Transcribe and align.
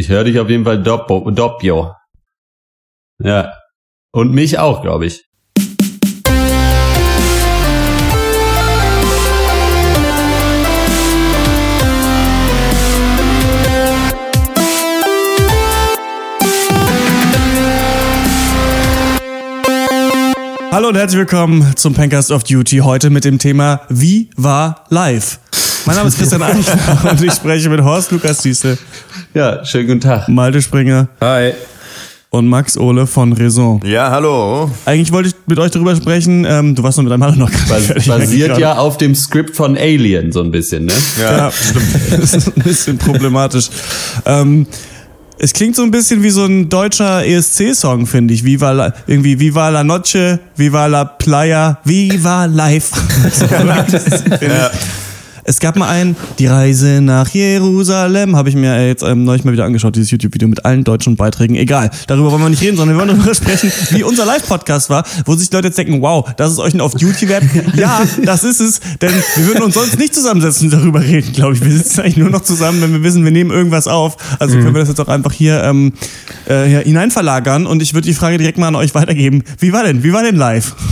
Ich 0.00 0.08
höre 0.08 0.24
dich 0.24 0.40
auf 0.40 0.48
jeden 0.48 0.64
Fall 0.64 0.82
doppo, 0.82 1.30
doppio. 1.30 1.92
Ja. 3.22 3.52
Und 4.12 4.32
mich 4.32 4.58
auch, 4.58 4.80
glaube 4.80 5.04
ich. 5.04 5.26
Hallo 20.72 20.88
und 20.88 20.96
herzlich 20.96 21.18
willkommen 21.18 21.76
zum 21.76 21.92
Pancast 21.92 22.30
of 22.30 22.44
Duty. 22.44 22.78
Heute 22.78 23.10
mit 23.10 23.26
dem 23.26 23.38
Thema 23.38 23.82
Wie 23.90 24.30
war 24.34 24.86
live? 24.88 25.40
Mein 25.86 25.96
Name 25.96 26.08
ist 26.08 26.18
Christian 26.18 26.42
Eichner 26.42 27.04
und 27.10 27.22
ich 27.22 27.32
spreche 27.32 27.68
mit 27.68 27.82
Horst 27.82 28.12
Lukas 28.12 28.42
Diesel, 28.42 28.78
Ja, 29.32 29.64
schönen 29.64 29.86
guten 29.86 30.00
Tag. 30.00 30.28
Malte 30.28 30.60
Springer 30.60 31.08
Hi. 31.20 31.52
und 32.30 32.48
Max 32.48 32.76
Ole 32.76 33.06
von 33.06 33.32
Raison. 33.32 33.80
Ja, 33.84 34.10
hallo. 34.10 34.68
Eigentlich 34.84 35.12
wollte 35.12 35.28
ich 35.28 35.34
mit 35.46 35.56
euch 35.60 35.70
darüber 35.70 35.94
sprechen, 35.94 36.44
ähm, 36.48 36.74
du 36.74 36.82
warst 36.82 36.98
noch 36.98 37.04
mit 37.04 37.12
einem 37.12 37.22
Hallo 37.22 37.36
noch 37.36 37.50
gar 37.50 37.78
nicht 37.78 37.94
Bas 37.94 38.06
basiert 38.06 38.58
ja 38.58 38.76
auf 38.76 38.98
dem 38.98 39.14
Skript 39.14 39.54
von 39.54 39.76
Alien 39.76 40.32
so 40.32 40.42
ein 40.42 40.50
bisschen, 40.50 40.86
ne? 40.86 40.92
Ja, 41.20 41.50
stimmt. 41.52 41.84
Das 42.20 42.34
ist 42.34 42.56
ein 42.56 42.62
bisschen 42.62 42.98
problematisch. 42.98 43.68
Ähm, 44.26 44.66
es 45.38 45.52
klingt 45.52 45.76
so 45.76 45.82
ein 45.82 45.92
bisschen 45.92 46.24
wie 46.24 46.30
so 46.30 46.44
ein 46.44 46.68
deutscher 46.68 47.24
ESC-Song, 47.24 48.06
finde 48.06 48.34
ich. 48.34 48.44
Viva 48.44 48.72
la, 48.72 48.92
irgendwie 49.06 49.38
Viva 49.38 49.68
la 49.68 49.84
Noche, 49.84 50.40
Viva 50.56 50.86
la 50.86 51.04
Playa, 51.04 51.78
Viva 51.84 52.46
Life. 52.46 52.94
So, 53.32 53.44
ich. 53.44 54.99
Es 55.44 55.58
gab 55.58 55.76
mal 55.76 55.88
einen, 55.88 56.16
die 56.38 56.46
Reise 56.46 57.00
nach 57.00 57.28
Jerusalem, 57.28 58.36
habe 58.36 58.48
ich 58.48 58.54
mir 58.54 58.86
jetzt 58.86 59.02
ähm, 59.02 59.24
neulich 59.24 59.44
mal 59.44 59.52
wieder 59.52 59.64
angeschaut, 59.64 59.96
dieses 59.96 60.10
YouTube-Video 60.10 60.48
mit 60.48 60.64
allen 60.64 60.84
deutschen 60.84 61.16
Beiträgen. 61.16 61.56
Egal, 61.56 61.90
darüber 62.06 62.30
wollen 62.30 62.42
wir 62.42 62.48
nicht 62.50 62.62
reden, 62.62 62.76
sondern 62.76 62.96
wir 62.96 63.00
wollen 63.00 63.16
darüber 63.16 63.34
sprechen, 63.40 63.72
wie 63.90 64.02
unser 64.02 64.26
Live-Podcast 64.26 64.90
war, 64.90 65.04
wo 65.24 65.34
sich 65.34 65.50
Leute 65.52 65.68
jetzt 65.68 65.78
denken, 65.78 66.02
wow, 66.02 66.30
das 66.36 66.52
ist 66.52 66.58
euch 66.58 66.74
ein 66.74 66.80
Off-Duty 66.80 67.28
wert. 67.28 67.44
Ja, 67.74 68.02
das 68.24 68.44
ist 68.44 68.60
es, 68.60 68.80
denn 69.00 69.12
wir 69.36 69.46
würden 69.46 69.62
uns 69.62 69.74
sonst 69.74 69.98
nicht 69.98 70.14
zusammensetzen 70.14 70.66
und 70.66 70.78
darüber 70.78 71.00
reden, 71.00 71.32
glaube 71.32 71.54
ich. 71.54 71.64
Wir 71.64 71.72
sitzen 71.72 72.00
eigentlich 72.00 72.16
nur 72.18 72.30
noch 72.30 72.42
zusammen, 72.42 72.82
wenn 72.82 72.92
wir 72.92 73.02
wissen, 73.02 73.24
wir 73.24 73.32
nehmen 73.32 73.50
irgendwas 73.50 73.88
auf. 73.88 74.16
Also 74.38 74.56
können 74.56 74.74
wir 74.74 74.80
das 74.80 74.88
jetzt 74.88 75.00
auch 75.00 75.08
einfach 75.08 75.32
hier, 75.32 75.62
ähm, 75.62 75.92
äh, 76.46 76.64
hier 76.64 76.80
hineinverlagern 76.80 77.66
und 77.66 77.82
ich 77.82 77.94
würde 77.94 78.06
die 78.06 78.14
Frage 78.14 78.38
direkt 78.38 78.58
mal 78.58 78.68
an 78.68 78.76
euch 78.76 78.94
weitergeben. 78.94 79.42
Wie 79.58 79.72
war 79.72 79.84
denn, 79.84 80.02
wie 80.02 80.12
war 80.12 80.22
denn 80.22 80.36
live? 80.36 80.74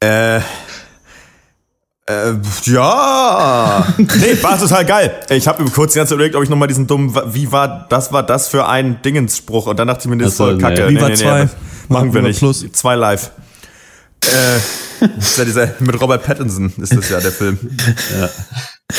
Äh. 0.00 0.40
Äh, 2.08 2.34
ja. 2.64 3.86
Nee, 3.98 4.42
war 4.42 4.58
total 4.58 4.84
geil. 4.86 5.14
Ich 5.28 5.46
habe 5.46 5.62
mir 5.62 5.70
kurz 5.70 5.92
die 5.92 5.98
ganze 5.98 6.10
Zeit 6.10 6.16
überlegt, 6.16 6.36
ob 6.36 6.42
ich 6.42 6.48
nochmal 6.48 6.68
diesen 6.68 6.86
dummen, 6.86 7.14
wie 7.32 7.52
war 7.52 7.86
das, 7.88 8.12
war 8.12 8.22
das 8.22 8.48
für 8.48 8.66
ein 8.66 9.02
Dingensspruch? 9.02 9.66
Und 9.66 9.78
dann 9.78 9.88
dachte 9.88 10.02
ich 10.04 10.06
mir, 10.08 10.16
das 10.16 10.32
ist 10.32 10.36
voll 10.38 10.58
kacke. 10.58 10.86
nee. 10.86 10.96
Viva 10.96 11.14
zwei. 11.14 11.40
das 11.42 11.50
machen 11.88 12.14
wir 12.14 12.22
nicht. 12.22 12.38
Plus. 12.38 12.64
Zwei 12.72 12.94
live. 12.94 13.30
Äh, 14.24 14.58
das 15.16 15.30
ist 15.30 15.38
ja 15.38 15.44
dieser, 15.44 15.74
mit 15.78 16.00
Robert 16.00 16.24
Pattinson 16.24 16.72
ist 16.78 16.96
das 16.96 17.08
ja 17.08 17.20
der 17.20 17.30
Film. 17.30 17.58
Ja. 18.18 18.28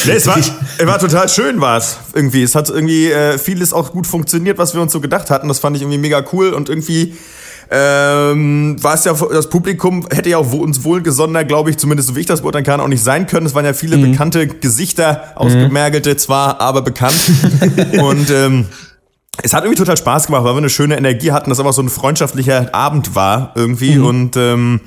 Nee, 0.06 0.12
es 0.14 0.28
war, 0.28 0.38
es 0.38 0.86
war 0.86 1.00
total 1.00 1.28
schön, 1.30 1.62
war 1.62 1.78
es 1.78 1.98
irgendwie. 2.14 2.44
Es 2.44 2.54
hat 2.54 2.70
irgendwie 2.70 3.12
äh, 3.12 3.38
vieles 3.40 3.74
auch 3.74 3.92
gut 3.92 4.06
funktioniert, 4.06 4.60
was 4.60 4.76
wir 4.76 4.82
uns 4.82 4.94
so 4.94 5.02
gedacht 5.02 5.32
hatten. 5.32 5.48
Das 5.48 5.60
fand 5.60 5.76
ich 5.76 5.82
irgendwie 5.82 5.98
mega 5.98 6.24
cool 6.32 6.54
und 6.54 6.70
irgendwie 6.70 7.18
ähm, 7.72 8.81
war 8.81 8.95
es 8.95 9.03
ja, 9.03 9.14
das 9.14 9.50
Publikum 9.50 10.08
hätte 10.09 10.30
ja 10.30 10.38
auch 10.38 10.52
uns 10.53 10.84
wohlgesonnener, 10.84 11.44
glaube 11.44 11.70
ich, 11.70 11.78
zumindest 11.78 12.09
so 12.09 12.16
wie 12.16 12.22
ich 12.22 12.25
das 12.25 12.42
beurteilen 12.42 12.66
kann, 12.66 12.81
auch 12.81 12.88
nicht 12.88 13.03
sein 13.03 13.28
können. 13.28 13.45
Es 13.45 13.53
waren 13.53 13.66
ja 13.66 13.73
viele 13.73 13.98
bekannte 13.98 14.48
Gesichter, 14.48 15.34
ausgemergelte 15.36 16.17
zwar, 16.17 16.62
aber 16.62 16.81
bekannt. 16.81 17.20
und 18.02 18.30
ähm, 18.31 18.66
es 19.44 19.53
hat 19.53 19.64
irgendwie 19.64 19.80
total 19.80 19.97
Spaß 19.97 20.28
gemacht, 20.28 20.44
weil 20.44 20.53
wir 20.53 20.58
eine 20.58 20.70
schöne 20.70 20.97
Energie 20.97 21.31
hatten, 21.31 21.50
dass 21.50 21.59
einfach 21.59 21.73
so 21.73 21.81
ein 21.81 21.90
freundschaftlicher 21.90 22.73
Abend 22.73 23.16
war 23.16 23.53
irgendwie 23.56 24.00
und 24.00 24.36
ähm, 24.36 24.81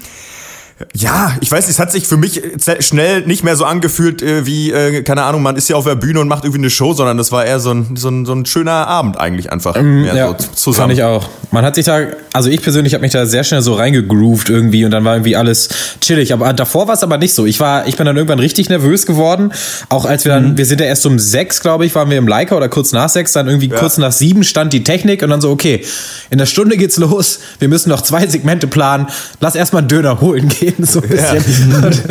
ja, 0.95 1.37
ich 1.41 1.51
weiß 1.51 1.69
es 1.69 1.79
hat 1.79 1.93
sich 1.93 2.07
für 2.07 2.17
mich 2.17 2.43
ze- 2.59 2.83
schnell 2.83 3.23
nicht 3.27 3.45
mehr 3.45 3.57
so 3.57 3.65
angefühlt 3.65 4.23
äh, 4.23 4.47
wie, 4.47 4.71
äh, 4.73 5.03
keine 5.03 5.23
Ahnung, 5.25 5.43
man 5.43 5.57
ist 5.57 5.67
hier 5.67 5.77
auf 5.77 5.85
der 5.85 5.95
Bühne 5.95 6.21
und 6.21 6.29
macht 6.29 6.45
irgendwie 6.45 6.61
eine 6.61 6.71
Show, 6.71 6.93
sondern 6.95 7.17
das 7.19 7.33
war 7.33 7.45
eher 7.45 7.61
so 7.61 7.71
ein, 7.73 7.97
so 7.97 8.09
ein, 8.09 8.27
so 8.27 8.33
ein 8.35 8.47
schöner 8.47 8.87
Abend 8.87 9.19
eigentlich 9.19 9.53
einfach. 9.53 9.81
mehr 9.81 10.15
ja, 10.15 10.29
so 10.29 10.35
zusammen. 10.55 10.91
fand 10.91 10.93
ich 10.99 11.05
auch. 11.05 11.29
Man 11.51 11.65
hat 11.65 11.75
sich 11.75 11.85
da, 11.85 12.01
also 12.33 12.49
ich 12.49 12.63
persönlich 12.63 12.95
habe 12.95 13.03
mich 13.03 13.13
da 13.13 13.27
sehr 13.27 13.45
schnell 13.45 13.63
so 13.63 13.75
reingegroovt 13.75 14.49
irgendwie 14.49 14.85
und 14.85 14.91
dann 14.91 15.05
war 15.05 15.15
irgendwie 15.15 15.37
alles 15.37 15.69
chillig. 16.01 16.33
Aber 16.33 16.53
davor 16.53 16.87
war 16.89 16.95
es 16.95 17.03
aber 17.03 17.19
nicht 17.19 17.35
so. 17.35 17.45
Ich 17.47 17.61
war, 17.61 17.87
ich 17.87 17.97
bin 17.97 18.07
dann 18.07 18.17
irgendwann 18.17 18.39
richtig 18.39 18.69
nervös 18.69 19.05
geworden. 19.07 19.53
Auch 19.89 20.05
als 20.07 20.25
wir 20.25 20.33
dann, 20.33 20.57
wir 20.57 20.65
sind 20.67 20.81
ja 20.81 20.87
erst 20.87 21.05
um 21.07 21.19
sechs, 21.19 21.61
glaube 21.61 21.85
ich, 21.85 21.95
waren 21.95 22.09
wir 22.11 22.17
im 22.19 22.27
Leica 22.27 22.57
oder 22.57 22.69
kurz 22.69 22.93
nach 22.93 23.09
sechs, 23.09 23.33
dann 23.33 23.49
irgendwie 23.49 23.69
kurz 23.69 23.99
nach 23.99 24.13
sieben 24.13 24.45
stand 24.45 24.73
die 24.73 24.83
Technik 24.83 25.23
und 25.23 25.31
dann 25.31 25.41
so, 25.41 25.51
okay, 25.51 25.85
in 26.31 26.39
der 26.39 26.47
Stunde 26.47 26.77
geht's 26.77 26.97
los. 26.97 27.41
Wir 27.59 27.69
müssen 27.69 27.91
noch 27.91 28.01
zwei 28.01 28.27
Segmente 28.27 28.67
planen. 28.67 29.09
Lass 29.41 29.55
erstmal 29.55 29.81
einen 29.81 29.89
Döner 29.89 30.21
holen 30.21 30.49
gehen, 30.49 30.72
so 30.81 31.01
ein 31.01 31.09
bisschen. 31.09 31.85
Und, 31.85 32.03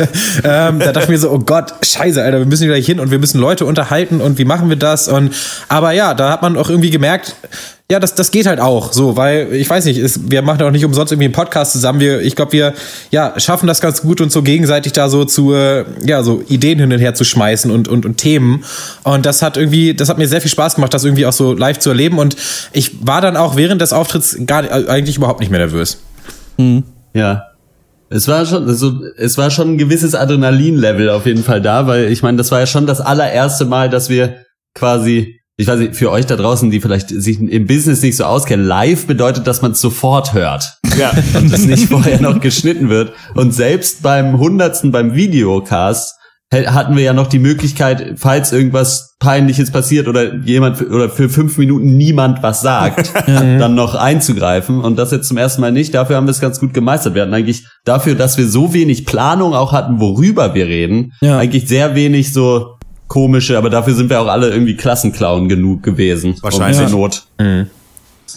ähm, 0.44 0.78
da 0.78 0.92
dachte 0.92 1.02
ich 1.02 1.08
mir 1.08 1.18
so, 1.18 1.30
oh 1.30 1.38
Gott, 1.38 1.74
scheiße, 1.82 2.22
Alter, 2.22 2.38
wir 2.38 2.46
müssen 2.46 2.64
wieder 2.64 2.76
hin 2.76 3.00
und 3.00 3.10
wir 3.10 3.18
müssen 3.18 3.40
Leute 3.40 3.66
unterhalten 3.66 4.20
und 4.20 4.38
wie 4.38 4.44
machen 4.44 4.68
wir 4.68 4.76
das? 4.76 5.08
Und 5.08 5.34
aber 5.68 5.92
ja, 5.92 6.14
da 6.14 6.30
hat 6.30 6.42
man 6.42 6.56
auch 6.56 6.70
irgendwie 6.70 6.90
gemerkt, 6.90 7.36
ja, 7.92 8.00
das, 8.00 8.14
das 8.14 8.30
geht 8.30 8.46
halt 8.46 8.58
auch 8.58 8.94
so, 8.94 9.18
weil 9.18 9.52
ich 9.52 9.68
weiß 9.68 9.84
nicht, 9.84 9.98
es, 9.98 10.30
wir 10.30 10.40
machen 10.40 10.62
auch 10.62 10.70
nicht 10.70 10.86
umsonst 10.86 11.12
irgendwie 11.12 11.26
einen 11.26 11.34
Podcast 11.34 11.72
zusammen. 11.72 12.00
Wir, 12.00 12.22
ich 12.22 12.36
glaube, 12.36 12.52
wir 12.52 12.72
ja, 13.10 13.38
schaffen 13.38 13.66
das 13.66 13.82
ganz 13.82 14.00
gut, 14.00 14.22
uns 14.22 14.32
so 14.32 14.42
gegenseitig 14.42 14.94
da 14.94 15.10
so 15.10 15.26
zu, 15.26 15.52
äh, 15.52 15.84
ja, 16.02 16.22
so 16.22 16.42
Ideen 16.48 16.78
hin 16.78 16.90
und 16.90 17.00
her 17.00 17.14
zu 17.14 17.24
schmeißen 17.24 17.70
und, 17.70 17.88
und, 17.88 18.06
und 18.06 18.16
Themen. 18.16 18.64
Und 19.02 19.26
das 19.26 19.42
hat 19.42 19.58
irgendwie, 19.58 19.92
das 19.92 20.08
hat 20.08 20.16
mir 20.16 20.26
sehr 20.26 20.40
viel 20.40 20.50
Spaß 20.50 20.76
gemacht, 20.76 20.94
das 20.94 21.04
irgendwie 21.04 21.26
auch 21.26 21.34
so 21.34 21.52
live 21.52 21.80
zu 21.80 21.90
erleben. 21.90 22.18
Und 22.18 22.34
ich 22.72 23.06
war 23.06 23.20
dann 23.20 23.36
auch 23.36 23.56
während 23.56 23.82
des 23.82 23.92
Auftritts 23.92 24.38
gar 24.46 24.64
äh, 24.64 24.88
eigentlich 24.88 25.18
überhaupt 25.18 25.40
nicht 25.40 25.50
mehr 25.50 25.60
nervös. 25.60 26.00
Ja. 27.12 27.51
Es 28.12 28.28
war 28.28 28.44
schon, 28.46 28.68
also, 28.68 29.00
es 29.16 29.38
war 29.38 29.50
schon 29.50 29.72
ein 29.74 29.78
gewisses 29.78 30.14
Adrenalin-Level 30.14 31.10
auf 31.10 31.26
jeden 31.26 31.42
Fall 31.42 31.60
da, 31.60 31.86
weil 31.86 32.12
ich 32.12 32.22
meine, 32.22 32.38
das 32.38 32.50
war 32.50 32.60
ja 32.60 32.66
schon 32.66 32.86
das 32.86 33.00
allererste 33.00 33.64
Mal, 33.64 33.88
dass 33.88 34.08
wir 34.08 34.36
quasi, 34.74 35.40
ich 35.56 35.66
weiß 35.66 35.78
nicht, 35.80 35.96
für 35.96 36.10
euch 36.10 36.26
da 36.26 36.36
draußen, 36.36 36.70
die 36.70 36.80
vielleicht 36.80 37.08
sich 37.08 37.40
im 37.40 37.66
Business 37.66 38.02
nicht 38.02 38.16
so 38.16 38.24
auskennen, 38.24 38.66
live 38.66 39.06
bedeutet, 39.06 39.46
dass 39.46 39.62
man 39.62 39.72
es 39.72 39.80
sofort 39.80 40.34
hört. 40.34 40.78
Ja. 40.98 41.12
Und 41.34 41.52
es 41.52 41.64
nicht 41.64 41.88
vorher 41.88 42.20
noch 42.20 42.40
geschnitten 42.40 42.88
wird. 42.88 43.12
Und 43.34 43.52
selbst 43.52 44.02
beim 44.02 44.38
hundertsten, 44.38 44.92
beim 44.92 45.14
Videocast, 45.14 46.14
hatten 46.52 46.96
wir 46.96 47.02
ja 47.02 47.12
noch 47.14 47.26
die 47.28 47.38
Möglichkeit, 47.38 48.14
falls 48.16 48.52
irgendwas 48.52 49.16
Peinliches 49.18 49.70
passiert 49.70 50.06
oder 50.08 50.34
jemand 50.34 50.76
für, 50.76 50.88
oder 50.88 51.08
für 51.08 51.28
fünf 51.28 51.56
Minuten 51.56 51.96
niemand 51.96 52.42
was 52.42 52.60
sagt, 52.60 53.12
dann 53.26 53.74
noch 53.74 53.94
einzugreifen. 53.94 54.80
Und 54.80 54.96
das 54.98 55.10
jetzt 55.12 55.28
zum 55.28 55.36
ersten 55.38 55.60
Mal 55.62 55.72
nicht. 55.72 55.94
Dafür 55.94 56.16
haben 56.16 56.26
wir 56.26 56.32
es 56.32 56.40
ganz 56.40 56.60
gut 56.60 56.74
gemeistert. 56.74 57.14
Wir 57.14 57.22
hatten 57.22 57.34
eigentlich 57.34 57.66
dafür, 57.84 58.14
dass 58.14 58.36
wir 58.36 58.46
so 58.46 58.74
wenig 58.74 59.06
Planung 59.06 59.54
auch 59.54 59.72
hatten, 59.72 59.98
worüber 60.00 60.54
wir 60.54 60.66
reden, 60.66 61.12
Ja. 61.20 61.38
eigentlich 61.38 61.66
sehr 61.68 61.94
wenig 61.94 62.32
so 62.32 62.76
komische, 63.08 63.58
aber 63.58 63.68
dafür 63.70 63.94
sind 63.94 64.10
wir 64.10 64.20
auch 64.20 64.26
alle 64.28 64.48
irgendwie 64.50 64.76
Klassenclown 64.76 65.48
genug 65.48 65.82
gewesen. 65.82 66.34
Wahrscheinlich. 66.40 66.86
Um 66.92 67.00
Not. 67.00 67.22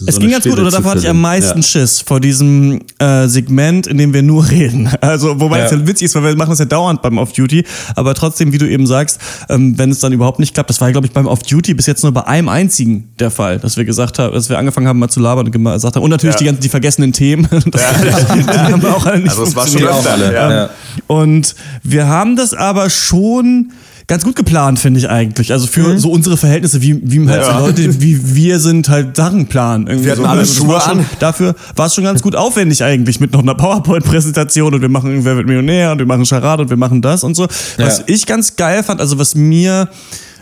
Es 0.06 0.14
So 0.16 0.20
ging 0.20 0.30
ganz 0.30 0.44
gut, 0.44 0.58
oder 0.58 0.70
davor 0.70 0.92
hatte 0.92 1.00
ich 1.00 1.08
am 1.08 1.20
meisten 1.20 1.58
Ja. 1.60 1.62
Schiss 1.62 2.00
vor 2.00 2.20
diesem 2.20 2.80
äh, 2.98 3.26
Segment, 3.28 3.86
in 3.86 3.98
dem 3.98 4.12
wir 4.12 4.22
nur 4.22 4.46
reden. 4.50 4.88
Also, 5.00 5.40
wobei 5.40 5.60
es 5.60 5.70
Ja. 5.70 5.78
ja 5.78 5.86
witzig 5.86 6.06
ist, 6.06 6.14
weil 6.14 6.22
wir 6.24 6.36
machen 6.36 6.50
das 6.50 6.58
ja 6.58 6.64
dauernd 6.66 7.02
beim 7.02 7.18
Off-Duty, 7.18 7.64
aber 7.94 8.14
trotzdem, 8.14 8.52
wie 8.52 8.58
du 8.58 8.68
eben 8.68 8.86
sagst, 8.86 9.20
ähm, 9.48 9.78
wenn 9.78 9.90
es 9.90 10.00
dann 10.00 10.12
überhaupt 10.12 10.38
nicht 10.38 10.54
klappt, 10.54 10.70
das 10.70 10.80
war 10.80 10.88
ja, 10.88 10.92
glaube 10.92 11.06
ich, 11.06 11.12
beim 11.12 11.26
Off-Duty 11.26 11.74
bis 11.74 11.86
jetzt 11.86 12.02
nur 12.02 12.12
bei 12.12 12.26
einem 12.26 12.48
einzigen 12.48 13.08
der 13.18 13.30
Fall, 13.30 13.58
dass 13.58 13.76
wir 13.76 13.84
gesagt 13.84 14.18
haben, 14.18 14.34
dass 14.34 14.48
wir 14.50 14.58
angefangen 14.58 14.86
haben, 14.88 14.98
mal 14.98 15.08
zu 15.08 15.20
labern 15.20 15.46
und 15.46 15.52
gesagt 15.52 15.96
haben, 15.96 16.02
und 16.02 16.10
natürlich 16.10 16.34
Ja. 16.34 16.38
die 16.40 16.44
ganzen, 16.46 16.60
die 16.62 16.68
vergessenen 16.68 17.12
Themen. 17.12 17.48
Das 17.70 17.82
haben 18.28 18.82
wir 18.82 18.94
auch 18.96 19.06
alle 19.06 19.20
nicht 19.20 19.30
Also 19.30 19.44
es 19.44 19.56
war 19.56 19.66
schon 19.66 19.82
öfter, 19.82 20.12
alle, 20.12 20.32
ja. 20.34 20.70
Und 21.06 21.54
wir 21.82 22.06
haben 22.06 22.36
das 22.36 22.54
aber 22.54 22.90
schon 22.90 23.72
ganz 24.08 24.22
gut 24.24 24.36
geplant, 24.36 24.78
finde 24.78 25.00
ich 25.00 25.08
eigentlich. 25.08 25.52
Also 25.52 25.66
für 25.66 25.94
Mhm. 25.94 25.98
so 25.98 26.10
unsere 26.12 26.36
Verhältnisse, 26.36 26.80
wie, 26.82 27.00
wie 27.02 27.28
halt 27.28 27.44
so 27.44 27.50
Leute 27.52 28.00
wie 28.00 28.34
wir 28.36 28.60
sind, 28.60 28.88
halt 28.88 29.16
Sachen 29.16 29.46
planen. 29.46 29.86
Irgendwie 29.88 30.04
Wir 30.06 30.12
hatten 30.12 30.22
so. 30.22 30.28
alle 30.28 30.40
Also 30.40 30.54
Schuhe 30.54 30.68
war 30.74 30.80
schon, 30.80 30.98
an. 31.00 31.06
Dafür 31.18 31.54
war 31.74 31.86
es 31.86 31.94
schon 31.94 32.04
ganz 32.04 32.22
gut 32.22 32.36
aufwendig 32.36 32.84
eigentlich 32.84 33.18
mit 33.20 33.32
noch 33.32 33.42
einer 33.42 33.54
PowerPoint-Präsentation 33.54 34.74
und 34.74 34.80
wir 34.80 34.88
machen 34.88 35.24
Wer 35.24 35.36
wird 35.36 35.46
Millionär 35.46 35.92
und 35.92 35.98
wir 35.98 36.06
machen 36.06 36.24
Charade 36.24 36.62
und 36.62 36.70
wir 36.70 36.76
machen 36.76 37.02
das 37.02 37.24
und 37.24 37.34
so. 37.34 37.48
Was 37.78 37.98
Ja. 37.98 38.04
ich 38.06 38.26
ganz 38.26 38.56
geil 38.56 38.82
fand, 38.82 39.00
also 39.00 39.18
was 39.18 39.34
mir 39.34 39.88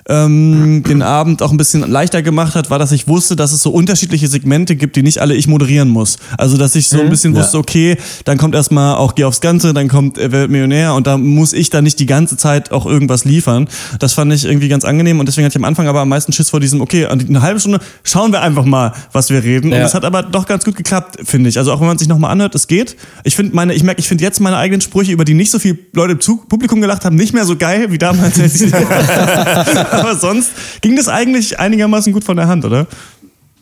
ähm, 0.09 0.83
den 0.87 1.03
Abend 1.03 1.43
auch 1.43 1.51
ein 1.51 1.56
bisschen 1.56 1.89
leichter 1.91 2.23
gemacht 2.23 2.55
hat, 2.55 2.71
war, 2.71 2.79
dass 2.79 2.93
ich 2.93 3.09
wusste, 3.09 3.37
dass 3.37 3.53
es 3.53 3.61
so 3.61 3.71
unterschiedliche 3.71 4.29
Segmente 4.29 4.77
gibt, 4.77 4.97
die 4.97 5.03
nicht 5.03 5.19
alle 5.19 5.35
ich 5.35 5.47
moderieren 5.47 5.89
muss. 5.89 6.19
Also, 6.37 6.56
dass 6.56 6.75
ich 6.75 6.89
so 6.89 7.01
ein 7.01 7.09
bisschen 7.09 7.35
wusste, 7.35 7.59
okay, 7.59 7.97
dann 8.25 8.39
kommt 8.39 8.55
erstmal 8.55 8.97
auch 8.97 9.15
Geh 9.15 9.25
aufs 9.25 9.41
Ganze, 9.41 9.73
dann 9.73 9.89
kommt 9.89 10.19
äh, 10.19 10.49
Millionär 10.49 10.95
und 10.95 11.06
da 11.06 11.17
muss 11.17 11.53
ich 11.53 11.71
dann 11.71 11.85
nicht 11.85 11.99
die 12.01 12.06
ganze 12.06 12.37
Zeit 12.37 12.71
auch 12.73 12.85
irgendwas 12.87 13.25
liefern. 13.25 13.69
Das 13.99 14.12
fand 14.12 14.33
ich 14.33 14.45
irgendwie 14.45 14.69
ganz 14.69 14.85
angenehm 14.85 15.21
und 15.21 15.27
deswegen 15.27 15.47
hatte 15.47 15.53
ich 15.53 15.62
am 15.62 15.65
Anfang 15.65 15.89
aber 15.89 16.01
am 16.01 16.09
meisten 16.09 16.33
Schiss 16.33 16.51
vor 16.51 16.61
diesem, 16.61 16.81
okay, 16.81 17.06
eine 17.06 17.43
halbe 17.43 17.61
Stunde 17.61 17.81
schauen 18.03 18.33
wir 18.33 18.43
einfach 18.43 18.65
mal, 18.65 18.93
was 19.12 19.31
wir 19.31 19.43
reden. 19.43 19.73
Und 19.73 19.79
Ja. 19.79 19.87
es 19.87 19.95
hat 19.95 20.05
aber 20.05 20.23
doch 20.23 20.47
ganz 20.47 20.65
gut 20.65 20.77
geklappt, 20.77 21.17
finde 21.25 21.49
ich. 21.49 21.59
Also 21.59 21.73
auch 21.73 21.81
wenn 21.81 21.87
man 21.87 21.99
sich 21.99 22.09
nochmal 22.09 22.31
anhört, 22.31 22.55
es 22.55 22.67
geht. 22.67 22.97
Ich 23.25 23.37
finde 23.37 23.55
meine, 23.55 23.73
ich 23.75 23.83
merke, 23.83 24.01
ich 24.01 24.09
finde 24.09 24.25
jetzt 24.25 24.41
meine 24.41 24.56
eigenen 24.56 24.81
Sprüche, 24.81 25.12
über 25.12 25.25
die 25.25 25.35
nicht 25.35 25.51
so 25.51 25.59
viele 25.59 25.79
Leute 25.95 26.12
im 26.12 26.39
Publikum 26.49 26.81
gelacht 26.81 27.05
haben, 27.05 27.17
nicht 27.17 27.33
mehr 27.33 27.45
so 27.45 27.56
geil 27.56 27.91
wie 27.91 27.99
damals. 27.99 28.35
Aber 30.00 30.17
sonst 30.17 30.52
ging 30.81 30.96
das 30.96 31.08
eigentlich 31.08 31.58
einigermaßen 31.58 32.12
gut 32.12 32.25
von 32.25 32.37
der 32.37 32.49
Hand, 32.49 32.64
oder? 32.64 32.87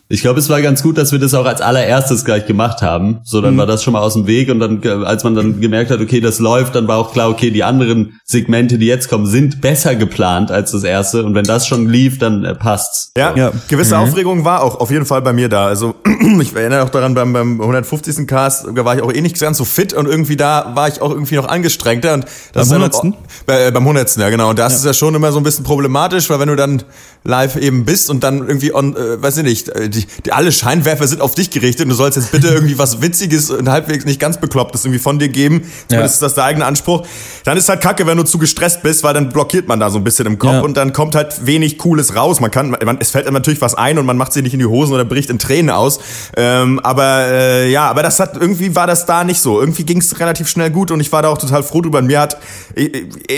Ich 0.09 0.21
glaube, 0.21 0.39
es 0.39 0.49
war 0.49 0.61
ganz 0.61 0.83
gut, 0.83 0.97
dass 0.97 1.11
wir 1.11 1.19
das 1.19 1.33
auch 1.33 1.45
als 1.45 1.61
allererstes 1.61 2.25
gleich 2.25 2.45
gemacht 2.45 2.81
haben. 2.81 3.21
So, 3.23 3.41
dann 3.41 3.55
mhm. 3.55 3.59
war 3.59 3.65
das 3.65 3.83
schon 3.83 3.93
mal 3.93 4.01
aus 4.01 4.13
dem 4.13 4.27
Weg 4.27 4.49
und 4.49 4.59
dann, 4.59 4.83
als 5.05 5.23
man 5.23 5.33
dann 5.33 5.61
gemerkt 5.61 5.91
hat, 5.91 6.01
okay, 6.01 6.19
das 6.19 6.39
läuft, 6.39 6.75
dann 6.75 6.87
war 6.87 6.97
auch 6.97 7.13
klar, 7.13 7.29
okay, 7.29 7.51
die 7.51 7.63
anderen 7.63 8.19
Segmente, 8.25 8.77
die 8.77 8.85
jetzt 8.85 9.09
kommen, 9.09 9.25
sind 9.25 9.61
besser 9.61 9.95
geplant 9.95 10.51
als 10.51 10.71
das 10.71 10.83
erste. 10.83 11.23
Und 11.23 11.35
wenn 11.35 11.45
das 11.45 11.67
schon 11.67 11.87
lief, 11.87 12.19
dann 12.19 12.43
äh, 12.43 12.53
passt's. 12.53 13.11
Ja, 13.17 13.33
ja. 13.35 13.51
gewisse 13.69 13.95
mhm. 13.95 14.03
Aufregung 14.03 14.45
war 14.45 14.61
auch 14.61 14.79
auf 14.79 14.91
jeden 14.91 15.05
Fall 15.05 15.21
bei 15.21 15.31
mir 15.31 15.47
da. 15.47 15.67
Also 15.67 15.95
ich 16.41 16.53
erinnere 16.53 16.83
auch 16.83 16.89
daran, 16.89 17.13
beim, 17.15 17.33
beim 17.33 17.61
150. 17.61 18.27
Cast, 18.27 18.67
da 18.75 18.85
war 18.85 18.95
ich 18.95 19.01
auch 19.01 19.11
eh 19.11 19.21
nicht 19.21 19.39
ganz 19.39 19.57
so 19.57 19.65
fit 19.65 19.93
und 19.93 20.07
irgendwie 20.07 20.35
da 20.35 20.73
war 20.75 20.89
ich 20.89 21.01
auch 21.01 21.11
irgendwie 21.11 21.35
noch 21.35 21.47
angestrengter. 21.47 22.13
Und 22.13 22.25
das 22.51 22.69
beim 22.69 22.83
100. 22.83 22.95
Auch, 22.95 23.17
bei, 23.45 23.67
äh, 23.67 23.71
beim 23.71 23.83
100. 23.83 24.17
Ja, 24.17 24.29
genau. 24.29 24.49
Und 24.49 24.59
das 24.59 24.73
ja. 24.73 24.77
ist 24.79 24.85
ja 24.85 24.93
schon 24.93 25.15
immer 25.15 25.31
so 25.31 25.39
ein 25.39 25.43
bisschen 25.43 25.63
problematisch, 25.63 26.29
weil 26.29 26.39
wenn 26.39 26.49
du 26.49 26.55
dann 26.55 26.83
live 27.23 27.55
eben 27.55 27.85
bist 27.85 28.09
und 28.09 28.23
dann 28.23 28.47
irgendwie 28.47 28.73
on, 28.73 28.95
äh, 28.95 29.21
weiß 29.21 29.37
ich 29.37 29.43
nicht, 29.43 29.69
äh, 29.69 29.89
die, 29.93 30.05
die, 30.25 30.31
alle 30.31 30.51
Scheinwerfer 30.51 31.07
sind 31.07 31.21
auf 31.21 31.35
dich 31.35 31.49
gerichtet 31.49 31.85
und 31.85 31.89
du 31.89 31.95
sollst 31.95 32.17
jetzt 32.17 32.31
bitte 32.31 32.47
irgendwie 32.47 32.77
was 32.77 33.01
Witziges 33.01 33.49
und 33.49 33.69
halbwegs 33.69 34.05
nicht 34.05 34.19
ganz 34.19 34.39
Beklopptes 34.39 34.85
irgendwie 34.85 34.99
von 34.99 35.19
dir 35.19 35.29
geben. 35.29 35.63
Ja. 35.91 36.01
Das 36.01 36.13
ist 36.13 36.21
das 36.21 36.35
der 36.35 36.45
eigene 36.45 36.65
Anspruch. 36.65 37.05
Dann 37.43 37.57
ist 37.57 37.69
halt 37.69 37.81
kacke, 37.81 38.05
wenn 38.07 38.17
du 38.17 38.23
zu 38.23 38.37
gestresst 38.37 38.83
bist, 38.83 39.03
weil 39.03 39.13
dann 39.13 39.29
blockiert 39.29 39.67
man 39.67 39.79
da 39.79 39.89
so 39.89 39.97
ein 39.97 40.03
bisschen 40.03 40.25
im 40.25 40.39
Kopf 40.39 40.53
ja. 40.53 40.61
und 40.61 40.75
dann 40.77 40.93
kommt 40.93 41.15
halt 41.15 41.45
wenig 41.45 41.77
Cooles 41.77 42.15
raus. 42.15 42.39
Man 42.39 42.51
kann, 42.51 42.71
man, 42.71 42.97
es 42.99 43.11
fällt 43.11 43.25
einem 43.25 43.35
natürlich 43.35 43.61
was 43.61 43.75
ein 43.75 43.97
und 43.97 44.05
man 44.05 44.17
macht 44.17 44.33
sich 44.33 44.43
nicht 44.43 44.53
in 44.53 44.59
die 44.59 44.65
Hosen 44.65 44.93
oder 44.93 45.05
bricht 45.05 45.29
in 45.29 45.39
Tränen 45.39 45.69
aus. 45.69 45.99
Ähm, 46.35 46.79
aber 46.79 47.25
äh, 47.27 47.71
ja, 47.71 47.89
aber 47.89 48.03
das 48.03 48.19
hat 48.19 48.37
irgendwie 48.37 48.75
war 48.75 48.87
das 48.87 49.05
da 49.05 49.23
nicht 49.23 49.41
so. 49.41 49.59
Irgendwie 49.59 49.83
ging 49.83 49.99
es 49.99 50.19
relativ 50.19 50.47
schnell 50.47 50.71
gut 50.71 50.91
und 50.91 50.99
ich 50.99 51.11
war 51.11 51.21
da 51.21 51.29
auch 51.29 51.37
total 51.37 51.63
froh 51.63 51.81
drüber. 51.81 51.99
Und 51.99 52.07
mir 52.07 52.19
hat, 52.19 52.37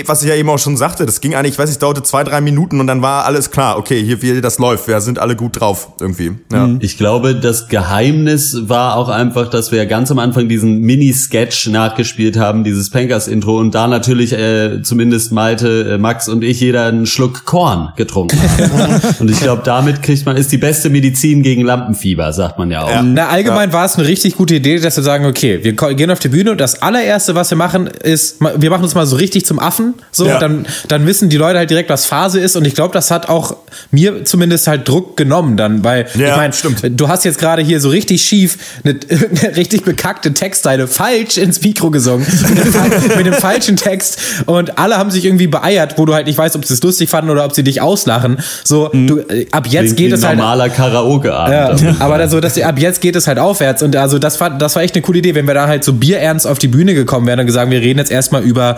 was 0.06 0.22
ich 0.22 0.28
ja 0.28 0.34
eben 0.34 0.48
auch 0.48 0.58
schon 0.58 0.76
sagte, 0.76 1.06
das 1.06 1.20
ging 1.20 1.34
eigentlich, 1.34 1.54
ich 1.54 1.58
weiß 1.58 1.68
nicht, 1.68 1.82
dauerte 1.82 2.02
zwei, 2.02 2.24
drei 2.24 2.40
Minuten 2.40 2.80
und 2.80 2.86
dann 2.86 3.02
war 3.02 3.24
alles 3.24 3.50
klar. 3.50 3.78
Okay, 3.78 4.02
hier, 4.02 4.22
wie 4.22 4.40
das 4.40 4.58
läuft, 4.58 4.88
wir 4.88 5.00
sind 5.00 5.18
alle 5.18 5.36
gut 5.36 5.60
drauf 5.60 5.88
irgendwie. 6.00 6.34
Ja. 6.52 6.66
Mhm. 6.66 6.78
Ich 6.80 6.96
glaube, 6.96 7.34
das 7.34 7.68
Geheimnis 7.68 8.68
war 8.68 8.96
auch 8.96 9.08
einfach, 9.08 9.50
dass 9.50 9.72
wir 9.72 9.84
ganz 9.86 10.10
am 10.10 10.18
Anfang 10.18 10.48
diesen 10.48 10.80
Mini-Sketch 10.80 11.68
nachgespielt 11.68 12.38
haben, 12.38 12.62
dieses 12.62 12.90
Pankers-Intro 12.90 13.58
und 13.58 13.74
da 13.74 13.88
natürlich 13.88 14.32
äh, 14.32 14.82
zumindest 14.82 15.32
Malte, 15.32 15.94
äh, 15.94 15.98
Max 15.98 16.28
und 16.28 16.44
ich 16.44 16.60
jeder 16.60 16.86
einen 16.86 17.06
Schluck 17.06 17.44
Korn 17.44 17.92
getrunken 17.96 18.38
haben. 18.40 19.00
und 19.18 19.30
ich 19.30 19.40
glaube, 19.40 19.62
damit 19.64 20.02
kriegt 20.02 20.24
man, 20.24 20.36
ist 20.36 20.52
die 20.52 20.58
beste 20.58 20.88
Medizin 20.88 21.42
gegen 21.42 21.62
Lampenfieber, 21.62 22.32
sagt 22.32 22.58
man 22.58 22.70
ja 22.70 22.82
auch. 22.82 22.90
Ja. 22.90 23.02
Na, 23.02 23.28
allgemein 23.28 23.70
ja. 23.70 23.74
war 23.74 23.84
es 23.84 23.96
eine 23.96 24.06
richtig 24.06 24.36
gute 24.36 24.54
Idee, 24.54 24.78
dass 24.78 24.96
wir 24.96 25.02
sagen, 25.02 25.26
okay, 25.26 25.60
wir 25.62 25.72
gehen 25.72 26.10
auf 26.10 26.20
die 26.20 26.28
Bühne 26.28 26.52
und 26.52 26.60
das 26.60 26.80
allererste, 26.80 27.34
was 27.34 27.50
wir 27.50 27.58
machen, 27.58 27.88
ist, 27.88 28.40
wir 28.40 28.70
machen 28.70 28.84
uns 28.84 28.94
mal 28.94 29.06
so 29.06 29.16
richtig 29.16 29.46
zum 29.46 29.58
Affen, 29.58 29.94
so, 30.12 30.26
ja. 30.26 30.38
dann, 30.38 30.66
dann 30.86 31.06
wissen 31.06 31.28
die 31.28 31.36
Leute 31.36 31.58
halt 31.58 31.70
direkt, 31.70 31.90
was 31.90 32.06
Phase 32.06 32.38
ist 32.38 32.54
und 32.54 32.66
ich 32.66 32.74
glaube, 32.74 32.92
das 32.92 33.10
hat 33.10 33.28
auch 33.28 33.56
mir 33.90 34.24
zumindest 34.24 34.68
halt 34.68 34.88
Druck 34.88 35.16
genommen 35.16 35.56
dann, 35.56 35.82
weil 35.82 36.06
ja, 36.14 36.35
ich 36.42 36.82
meine, 36.82 36.94
du 36.94 37.08
hast 37.08 37.24
jetzt 37.24 37.38
gerade 37.38 37.62
hier 37.62 37.80
so 37.80 37.88
richtig 37.88 38.22
schief 38.22 38.58
eine, 38.84 38.98
eine, 39.42 39.56
richtig 39.56 39.84
bekackte 39.84 40.32
Textzeile 40.34 40.86
falsch 40.86 41.36
ins 41.36 41.62
Mikro 41.62 41.90
gesungen 41.90 42.26
mit 42.48 42.64
dem, 42.64 43.16
mit 43.16 43.26
dem, 43.26 43.34
falschen 43.34 43.76
Text 43.76 44.18
und 44.46 44.78
alle 44.78 44.96
haben 44.96 45.10
sich 45.10 45.24
irgendwie 45.24 45.46
beeiert, 45.46 45.98
wo 45.98 46.06
du 46.06 46.14
halt 46.14 46.26
nicht 46.26 46.38
weißt, 46.38 46.56
ob 46.56 46.64
sie 46.64 46.74
es 46.74 46.82
lustig 46.82 47.10
fanden 47.10 47.30
oder 47.30 47.44
ob 47.44 47.54
sie 47.54 47.62
dich 47.62 47.80
auslachen. 47.80 48.38
So, 48.64 48.90
mhm. 48.92 49.06
du, 49.06 49.18
äh, 49.20 49.46
ab 49.50 49.66
jetzt 49.66 49.96
Klingt 49.96 49.96
geht 49.96 50.12
es 50.12 50.24
halt 50.24 50.38
normaler 50.38 50.68
Karaoke-Abend. 50.68 51.80
Ja, 51.80 51.96
aber 51.98 52.14
also, 52.16 52.40
dass 52.40 52.58
ab 52.60 52.78
jetzt 52.78 53.00
geht 53.00 53.16
es 53.16 53.26
halt 53.26 53.38
aufwärts 53.38 53.82
und 53.82 53.94
also 53.96 54.18
das 54.18 54.40
war 54.40 54.50
das 54.50 54.74
war 54.76 54.82
echt 54.82 54.94
eine 54.94 55.02
coole 55.02 55.18
Idee, 55.18 55.34
wenn 55.34 55.46
wir 55.46 55.54
da 55.54 55.66
halt 55.66 55.84
so 55.84 55.92
bierernst 55.92 56.46
auf 56.46 56.58
die 56.58 56.68
Bühne 56.68 56.94
gekommen 56.94 57.26
wären 57.26 57.40
und 57.40 57.46
gesagt, 57.46 57.70
wir 57.70 57.80
reden 57.80 57.98
jetzt 57.98 58.10
erstmal 58.10 58.42
über 58.42 58.76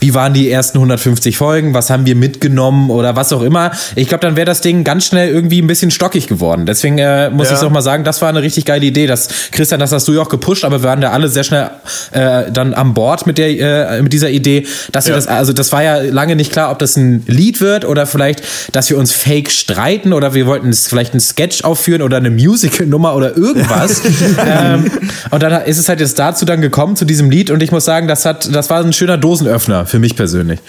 wie 0.00 0.14
waren 0.14 0.34
die 0.34 0.50
ersten 0.50 0.78
150 0.78 1.36
Folgen, 1.36 1.74
was 1.74 1.90
haben 1.90 2.06
wir 2.06 2.16
mitgenommen 2.16 2.90
oder 2.90 3.16
was 3.16 3.32
auch 3.32 3.42
immer. 3.42 3.72
Ich 3.96 4.08
glaube, 4.08 4.22
dann 4.22 4.36
wäre 4.36 4.46
das 4.46 4.60
Ding 4.60 4.84
ganz 4.84 5.06
schnell 5.06 5.28
irgendwie 5.28 5.60
ein 5.60 5.66
bisschen 5.66 5.90
stockig 5.90 6.26
geworden. 6.26 6.66
Deswegen 6.66 6.93
äh, 6.98 7.30
muss 7.30 7.50
ja. 7.50 7.56
ich 7.56 7.62
auch 7.62 7.70
mal 7.70 7.82
sagen, 7.82 8.04
das 8.04 8.22
war 8.22 8.28
eine 8.28 8.42
richtig 8.42 8.64
geile 8.64 8.84
Idee. 8.84 9.06
Das, 9.06 9.28
Christian, 9.50 9.80
das 9.80 9.92
hast 9.92 10.08
du 10.08 10.12
ja 10.12 10.22
auch 10.22 10.28
gepusht, 10.28 10.64
aber 10.64 10.82
wir 10.82 10.88
waren 10.88 11.00
da 11.00 11.10
alle 11.10 11.28
sehr 11.28 11.44
schnell 11.44 11.70
äh, 12.12 12.50
dann 12.50 12.74
an 12.74 12.94
Bord 12.94 13.26
mit, 13.26 13.38
der, 13.38 13.90
äh, 13.90 14.02
mit 14.02 14.12
dieser 14.12 14.30
Idee, 14.30 14.66
dass 14.92 15.06
ja. 15.06 15.12
wir 15.12 15.16
das, 15.16 15.26
also 15.26 15.52
das 15.52 15.72
war 15.72 15.82
ja 15.82 15.98
lange 15.98 16.36
nicht 16.36 16.52
klar, 16.52 16.70
ob 16.70 16.78
das 16.78 16.96
ein 16.96 17.24
Lied 17.26 17.60
wird 17.60 17.84
oder 17.84 18.06
vielleicht, 18.06 18.42
dass 18.72 18.90
wir 18.90 18.98
uns 18.98 19.12
fake 19.12 19.50
streiten 19.50 20.12
oder 20.12 20.34
wir 20.34 20.46
wollten 20.46 20.72
vielleicht 20.72 21.12
einen 21.12 21.20
Sketch 21.20 21.64
aufführen 21.64 22.02
oder 22.02 22.16
eine 22.18 22.30
Musical-Nummer 22.30 23.14
oder 23.14 23.36
irgendwas. 23.36 24.02
ähm, 24.46 24.90
und 25.30 25.42
dann 25.42 25.64
ist 25.64 25.78
es 25.78 25.88
halt 25.88 26.00
jetzt 26.00 26.18
dazu 26.18 26.44
dann 26.44 26.60
gekommen, 26.60 26.96
zu 26.96 27.04
diesem 27.04 27.30
Lied 27.30 27.50
und 27.50 27.62
ich 27.62 27.72
muss 27.72 27.84
sagen, 27.84 28.08
das 28.08 28.24
hat, 28.24 28.54
das 28.54 28.70
war 28.70 28.80
ein 28.80 28.92
schöner 28.92 29.18
Dosenöffner 29.18 29.86
für 29.86 29.98
mich 29.98 30.16
persönlich. 30.16 30.60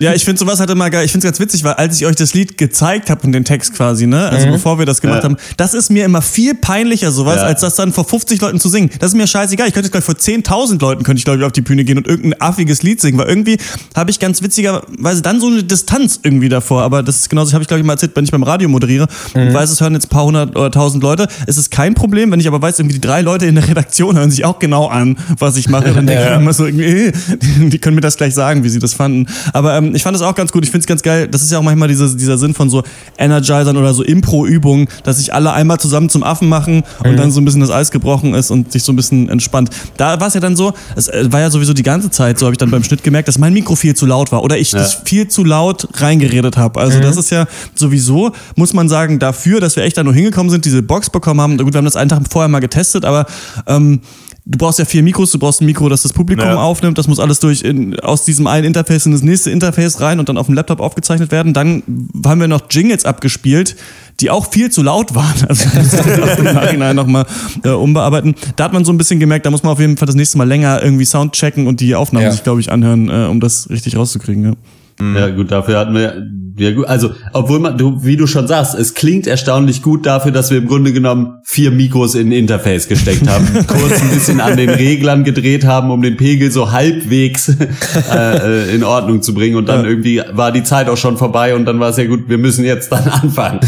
Ja, 0.00 0.12
ich 0.14 0.24
finde 0.24 0.38
sowas 0.38 0.60
halt 0.60 0.70
immer 0.70 0.90
geil. 0.90 1.04
Ich 1.04 1.12
finde 1.12 1.26
es 1.26 1.30
ganz 1.32 1.40
witzig, 1.40 1.64
weil 1.64 1.74
als 1.74 2.00
ich 2.00 2.06
euch 2.06 2.16
das 2.16 2.32
Lied 2.34 2.56
gezeigt 2.56 3.10
habe 3.10 3.24
und 3.24 3.32
den 3.32 3.44
Text 3.44 3.74
quasi, 3.74 4.06
ne, 4.06 4.28
also 4.28 4.46
mhm. 4.46 4.52
bevor 4.52 4.78
wir 4.78 4.86
das 4.86 5.00
gemacht 5.00 5.18
ja. 5.18 5.24
haben, 5.24 5.36
das 5.56 5.74
ist 5.74 5.90
mir 5.90 6.04
immer 6.04 6.22
viel 6.22 6.54
peinlicher 6.54 7.10
sowas, 7.10 7.36
ja. 7.36 7.42
als 7.42 7.62
das 7.62 7.74
dann 7.74 7.92
vor 7.92 8.04
50 8.04 8.40
Leuten 8.40 8.60
zu 8.60 8.68
singen. 8.68 8.90
Das 9.00 9.10
ist 9.10 9.16
mir 9.16 9.26
scheißegal. 9.26 9.66
Ich 9.66 9.74
könnte 9.74 9.86
jetzt 9.86 9.92
gleich 9.92 10.04
vor 10.04 10.14
10.000 10.14 10.80
Leuten 10.80 11.02
könnte 11.02 11.18
ich 11.18 11.24
glaube 11.24 11.40
ich 11.40 11.44
auf 11.44 11.52
die 11.52 11.62
Bühne 11.62 11.84
gehen 11.84 11.98
und 11.98 12.06
irgendein 12.06 12.40
affiges 12.40 12.82
Lied 12.82 13.00
singen, 13.00 13.18
weil 13.18 13.28
irgendwie 13.28 13.58
habe 13.96 14.10
ich 14.10 14.20
ganz 14.20 14.42
witzigerweise 14.42 15.22
dann 15.22 15.40
so 15.40 15.48
eine 15.48 15.64
Distanz 15.64 16.20
irgendwie 16.22 16.48
davor. 16.48 16.82
Aber 16.82 17.02
das 17.02 17.20
ist 17.20 17.30
genauso, 17.30 17.52
habe 17.52 17.62
ich 17.62 17.68
glaube 17.68 17.80
ich 17.80 17.86
mal 17.86 17.94
erzählt, 17.94 18.12
wenn 18.14 18.24
ich 18.24 18.30
beim 18.30 18.44
Radio 18.44 18.68
moderiere 18.68 19.08
mhm. 19.34 19.48
und 19.48 19.54
weiß, 19.54 19.70
es 19.70 19.80
hören 19.80 19.94
jetzt 19.94 20.06
ein 20.06 20.10
paar 20.10 20.24
hundert 20.24 20.54
oder 20.56 20.70
tausend 20.70 21.02
Leute. 21.02 21.26
Es 21.46 21.58
ist 21.58 21.70
kein 21.70 21.94
Problem, 21.94 22.30
wenn 22.30 22.40
ich 22.40 22.46
aber 22.46 22.62
weiß, 22.62 22.78
irgendwie 22.78 22.94
die 22.94 23.00
drei 23.00 23.20
Leute 23.22 23.46
in 23.46 23.56
der 23.56 23.66
Redaktion 23.66 24.16
hören 24.16 24.30
sich 24.30 24.44
auch 24.44 24.58
genau 24.58 24.86
an, 24.86 25.16
was 25.38 25.56
ich 25.56 25.68
mache. 25.68 25.92
Dann 25.92 26.06
denke 26.06 26.22
ja. 26.22 26.34
ich 26.34 26.40
immer 26.40 26.52
so 26.52 26.66
irgendwie, 26.66 27.12
die, 27.42 27.68
die 27.70 27.78
können 27.78 27.96
mir 27.96 28.00
das 28.00 28.16
gleich 28.16 28.34
sagen, 28.34 28.62
wie 28.62 28.68
sie 28.68 28.78
das 28.78 28.94
fanden. 28.94 29.26
Aber 29.52 29.76
ähm, 29.76 29.87
ich 29.94 30.02
fand 30.02 30.14
das 30.14 30.22
auch 30.22 30.34
ganz 30.34 30.52
gut 30.52 30.64
ich 30.68 30.70
finde 30.70 30.82
es 30.82 30.86
ganz 30.86 31.02
geil. 31.02 31.28
Das 31.28 31.42
ist 31.42 31.50
ja 31.50 31.58
auch 31.58 31.62
manchmal 31.62 31.88
dieser, 31.88 32.08
dieser 32.08 32.38
Sinn 32.38 32.54
von 32.54 32.70
so 32.70 32.82
Energizern 33.16 33.76
oder 33.76 33.94
so 33.94 34.02
Impro-Übungen, 34.02 34.88
dass 35.02 35.18
sich 35.18 35.32
alle 35.32 35.52
einmal 35.52 35.78
zusammen 35.80 36.08
zum 36.08 36.22
Affen 36.22 36.48
machen 36.48 36.82
und 37.02 37.12
mhm. 37.12 37.16
dann 37.16 37.30
so 37.30 37.40
ein 37.40 37.44
bisschen 37.44 37.60
das 37.60 37.70
Eis 37.70 37.90
gebrochen 37.90 38.34
ist 38.34 38.50
und 38.50 38.72
sich 38.72 38.82
so 38.82 38.92
ein 38.92 38.96
bisschen 38.96 39.28
entspannt. 39.28 39.70
Da 39.96 40.20
war 40.20 40.28
es 40.28 40.34
ja 40.34 40.40
dann 40.40 40.56
so, 40.56 40.72
es 40.96 41.08
äh, 41.08 41.32
war 41.32 41.40
ja 41.40 41.50
sowieso 41.50 41.72
die 41.72 41.82
ganze 41.82 42.10
Zeit, 42.10 42.38
so 42.38 42.46
habe 42.46 42.54
ich 42.54 42.58
dann 42.58 42.70
beim 42.70 42.84
Schnitt 42.84 43.02
gemerkt, 43.02 43.28
dass 43.28 43.38
mein 43.38 43.52
Mikro 43.52 43.74
viel 43.76 43.94
zu 43.94 44.06
laut 44.06 44.32
war 44.32 44.42
oder 44.42 44.58
ich 44.58 44.72
ja. 44.72 44.78
das 44.78 45.02
viel 45.04 45.28
zu 45.28 45.44
laut 45.44 45.88
reingeredet 45.94 46.56
habe. 46.56 46.80
Also 46.80 46.98
mhm. 46.98 47.02
das 47.02 47.16
ist 47.16 47.30
ja 47.30 47.46
sowieso, 47.74 48.32
muss 48.56 48.72
man 48.74 48.88
sagen, 48.88 49.18
dafür, 49.18 49.60
dass 49.60 49.76
wir 49.76 49.84
echt 49.84 49.96
da 49.96 50.04
nur 50.04 50.14
hingekommen 50.14 50.50
sind, 50.50 50.64
diese 50.64 50.82
Box 50.82 51.10
bekommen 51.10 51.40
haben. 51.40 51.58
Gut, 51.58 51.72
wir 51.72 51.78
haben 51.78 51.84
das 51.84 51.96
einen 51.96 52.10
Tag 52.10 52.22
vorher 52.30 52.48
mal 52.48 52.60
getestet, 52.60 53.04
aber 53.04 53.26
ähm, 53.66 54.00
du 54.48 54.56
brauchst 54.56 54.78
ja 54.78 54.86
vier 54.86 55.02
Mikros, 55.02 55.30
du 55.30 55.38
brauchst 55.38 55.60
ein 55.60 55.66
Mikro, 55.66 55.88
das 55.88 56.02
das 56.02 56.12
Publikum 56.12 56.46
ja. 56.46 56.56
aufnimmt, 56.56 56.96
das 56.96 57.06
muss 57.06 57.20
alles 57.20 57.38
durch 57.38 57.62
in, 57.62 57.98
aus 58.00 58.24
diesem 58.24 58.46
einen 58.46 58.64
Interface 58.64 59.04
in 59.04 59.12
das 59.12 59.22
nächste 59.22 59.50
Interface 59.50 60.00
rein 60.00 60.18
und 60.18 60.28
dann 60.28 60.38
auf 60.38 60.46
dem 60.46 60.54
Laptop 60.54 60.80
aufgezeichnet 60.80 61.30
werden. 61.30 61.52
Dann 61.52 61.82
haben 62.24 62.40
wir 62.40 62.48
noch 62.48 62.62
Jingles 62.70 63.04
abgespielt, 63.04 63.76
die 64.20 64.30
auch 64.30 64.50
viel 64.50 64.70
zu 64.70 64.82
laut 64.82 65.14
waren. 65.14 65.28
Also 65.48 65.68
das 65.74 66.38
im 66.38 66.44
Nachhinein 66.44 66.96
nochmal 66.96 67.26
äh, 67.62 67.68
umbearbeiten. 67.68 68.34
Da 68.56 68.64
hat 68.64 68.72
man 68.72 68.84
so 68.84 68.92
ein 68.92 68.98
bisschen 68.98 69.20
gemerkt, 69.20 69.46
da 69.46 69.50
muss 69.50 69.62
man 69.62 69.72
auf 69.72 69.80
jeden 69.80 69.96
Fall 69.96 70.06
das 70.06 70.14
nächste 70.14 70.38
Mal 70.38 70.48
länger 70.48 70.82
irgendwie 70.82 71.04
Sound 71.04 71.32
checken 71.32 71.66
und 71.66 71.80
die 71.80 71.94
Aufnahmen 71.94 72.24
ja. 72.24 72.32
sich, 72.32 72.42
glaube 72.42 72.60
ich, 72.60 72.72
anhören, 72.72 73.08
äh, 73.08 73.26
um 73.26 73.40
das 73.40 73.68
richtig 73.70 73.96
rauszukriegen. 73.96 74.44
Ja. 74.44 74.52
Ja, 75.00 75.28
gut, 75.28 75.52
dafür 75.52 75.78
hatten 75.78 75.94
wir 75.94 76.26
ja 76.58 76.72
gut, 76.72 76.86
also 76.86 77.10
obwohl 77.32 77.60
man, 77.60 77.78
du, 77.78 78.04
wie 78.04 78.16
du 78.16 78.26
schon 78.26 78.46
sagst, 78.46 78.74
es 78.74 78.94
klingt 78.94 79.26
erstaunlich 79.26 79.82
gut 79.82 80.06
dafür, 80.06 80.32
dass 80.32 80.50
wir 80.50 80.58
im 80.58 80.66
Grunde 80.66 80.92
genommen 80.92 81.40
vier 81.44 81.70
Mikros 81.70 82.14
in 82.14 82.28
ein 82.28 82.32
Interface 82.32 82.88
gesteckt 82.88 83.28
haben, 83.28 83.46
kurz 83.66 84.00
ein 84.00 84.10
bisschen 84.10 84.40
an 84.40 84.56
den 84.56 84.70
Reglern 84.70 85.24
gedreht 85.24 85.64
haben, 85.64 85.90
um 85.90 86.02
den 86.02 86.16
Pegel 86.16 86.50
so 86.50 86.72
halbwegs 86.72 87.48
äh, 87.48 88.74
in 88.74 88.84
Ordnung 88.84 89.22
zu 89.22 89.34
bringen 89.34 89.56
und 89.56 89.68
dann 89.68 89.84
ja. 89.84 89.90
irgendwie 89.90 90.22
war 90.32 90.52
die 90.52 90.64
Zeit 90.64 90.88
auch 90.88 90.96
schon 90.96 91.16
vorbei 91.16 91.54
und 91.54 91.64
dann 91.64 91.80
war 91.80 91.90
es 91.90 91.96
ja 91.96 92.06
gut, 92.06 92.28
wir 92.28 92.38
müssen 92.38 92.64
jetzt 92.64 92.90
dann 92.92 93.08
anfangen. 93.08 93.60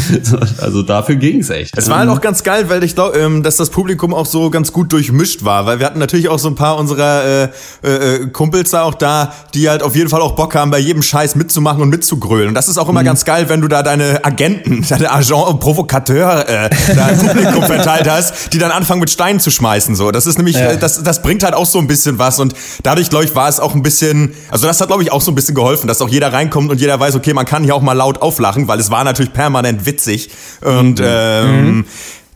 Also 0.59 0.83
dafür 0.83 1.17
ging's 1.17 1.51
echt. 1.51 1.77
Es 1.77 1.89
war 1.89 1.99
halt 1.99 2.09
auch 2.09 2.21
ganz 2.21 2.43
geil, 2.43 2.67
weil 2.69 2.83
ich 2.85 2.95
glaube, 2.95 3.19
ähm, 3.19 3.43
dass 3.43 3.57
das 3.57 3.71
Publikum 3.71 4.15
auch 4.15 4.27
so 4.27 4.51
ganz 4.51 4.73
gut 4.73 4.93
durchmischt 4.93 5.45
war, 5.45 5.67
weil 5.67 5.79
wir 5.79 5.87
hatten 5.87 5.99
natürlich 5.99 6.29
auch 6.29 6.39
so 6.39 6.49
ein 6.49 6.55
paar 6.55 6.77
unserer 6.77 7.51
äh, 7.85 7.89
äh, 7.89 8.27
Kumpels 8.29 8.71
da 8.71 8.83
auch 8.83 8.95
da, 8.95 9.33
die 9.55 9.69
halt 9.69 9.83
auf 9.83 9.97
jeden 9.97 10.09
Fall 10.09 10.21
auch 10.21 10.33
Bock 10.33 10.55
haben, 10.55 10.71
bei 10.71 10.79
jedem 10.79 11.03
Scheiß 11.03 11.37
mitzumachen 11.37 11.83
und 11.83 11.89
mitzugrölen. 11.89 12.49
Und 12.49 12.55
das 12.55 12.69
ist 12.69 12.79
auch 12.81 12.89
immer 12.89 13.01
mhm. 13.01 13.07
ganz 13.07 13.25
geil, 13.25 13.49
wenn 13.49 13.61
du 13.61 13.69
da 13.69 13.83
deine 13.83 14.25
Agenten, 14.25 14.83
deine 14.89 15.11
Agent 15.11 15.61
Provokateur 15.61 16.49
äh, 16.49 16.71
da 16.95 17.09
im 17.09 17.19
Publikum 17.19 17.63
verteilt 17.65 18.09
hast, 18.09 18.53
die 18.53 18.59
dann 18.59 18.71
anfangen 18.71 19.01
mit 19.01 19.11
Steinen 19.11 19.41
zu 19.41 19.51
schmeißen. 19.51 19.95
So, 19.95 20.11
das 20.11 20.27
ist 20.27 20.39
nämlich, 20.39 20.57
ja. 20.57 20.77
das, 20.77 21.03
das 21.03 21.23
bringt 21.23 21.43
halt 21.43 21.55
auch 21.55 21.67
so 21.67 21.79
ein 21.79 21.87
bisschen 21.87 22.19
was 22.19 22.39
und 22.41 22.55
dadurch 22.83 23.11
glaube 23.11 23.25
ich 23.25 23.35
war 23.35 23.49
es 23.49 23.61
auch 23.61 23.75
ein 23.75 23.83
bisschen, 23.83 24.35
also 24.51 24.67
das 24.67 24.81
hat 24.81 24.89
glaube 24.89 25.03
ich 25.03 25.13
auch 25.13 25.21
so 25.21 25.31
ein 25.31 25.35
bisschen 25.35 25.55
geholfen, 25.55 25.87
dass 25.87 26.01
auch 26.03 26.09
jeder 26.09 26.33
reinkommt 26.33 26.71
und 26.71 26.81
jeder 26.81 26.99
weiß, 26.99 27.15
okay, 27.15 27.35
man 27.35 27.47
kann 27.47 27.65
hier 27.65 27.75
auch 27.75 27.83
mal 27.83 27.93
laut 27.93 28.23
auflachen, 28.23 28.69
weil 28.69 28.81
es 28.81 28.91
war 28.91 29.05
natürlich 29.05 29.33
permanent 29.33 29.87
witzig 29.87 30.31
und 30.61 30.99
mhm. 30.99 31.07
ähm, 31.07 31.77
mhm. 31.77 31.85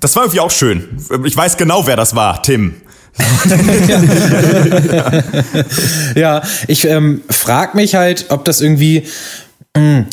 das 0.01 0.15
war 0.17 0.25
irgendwie 0.25 0.41
auch 0.41 0.51
schön. 0.51 0.89
Ich 1.25 1.37
weiß 1.37 1.57
genau, 1.57 1.87
wer 1.87 1.97
das 1.97 2.15
war, 2.15 2.43
Tim. 2.43 2.75
ja. 4.91 5.11
ja, 6.15 6.43
ich 6.67 6.85
ähm, 6.85 7.23
frage 7.31 7.77
mich 7.77 7.95
halt, 7.95 8.27
ob 8.31 8.45
das 8.45 8.61
irgendwie 8.61 9.05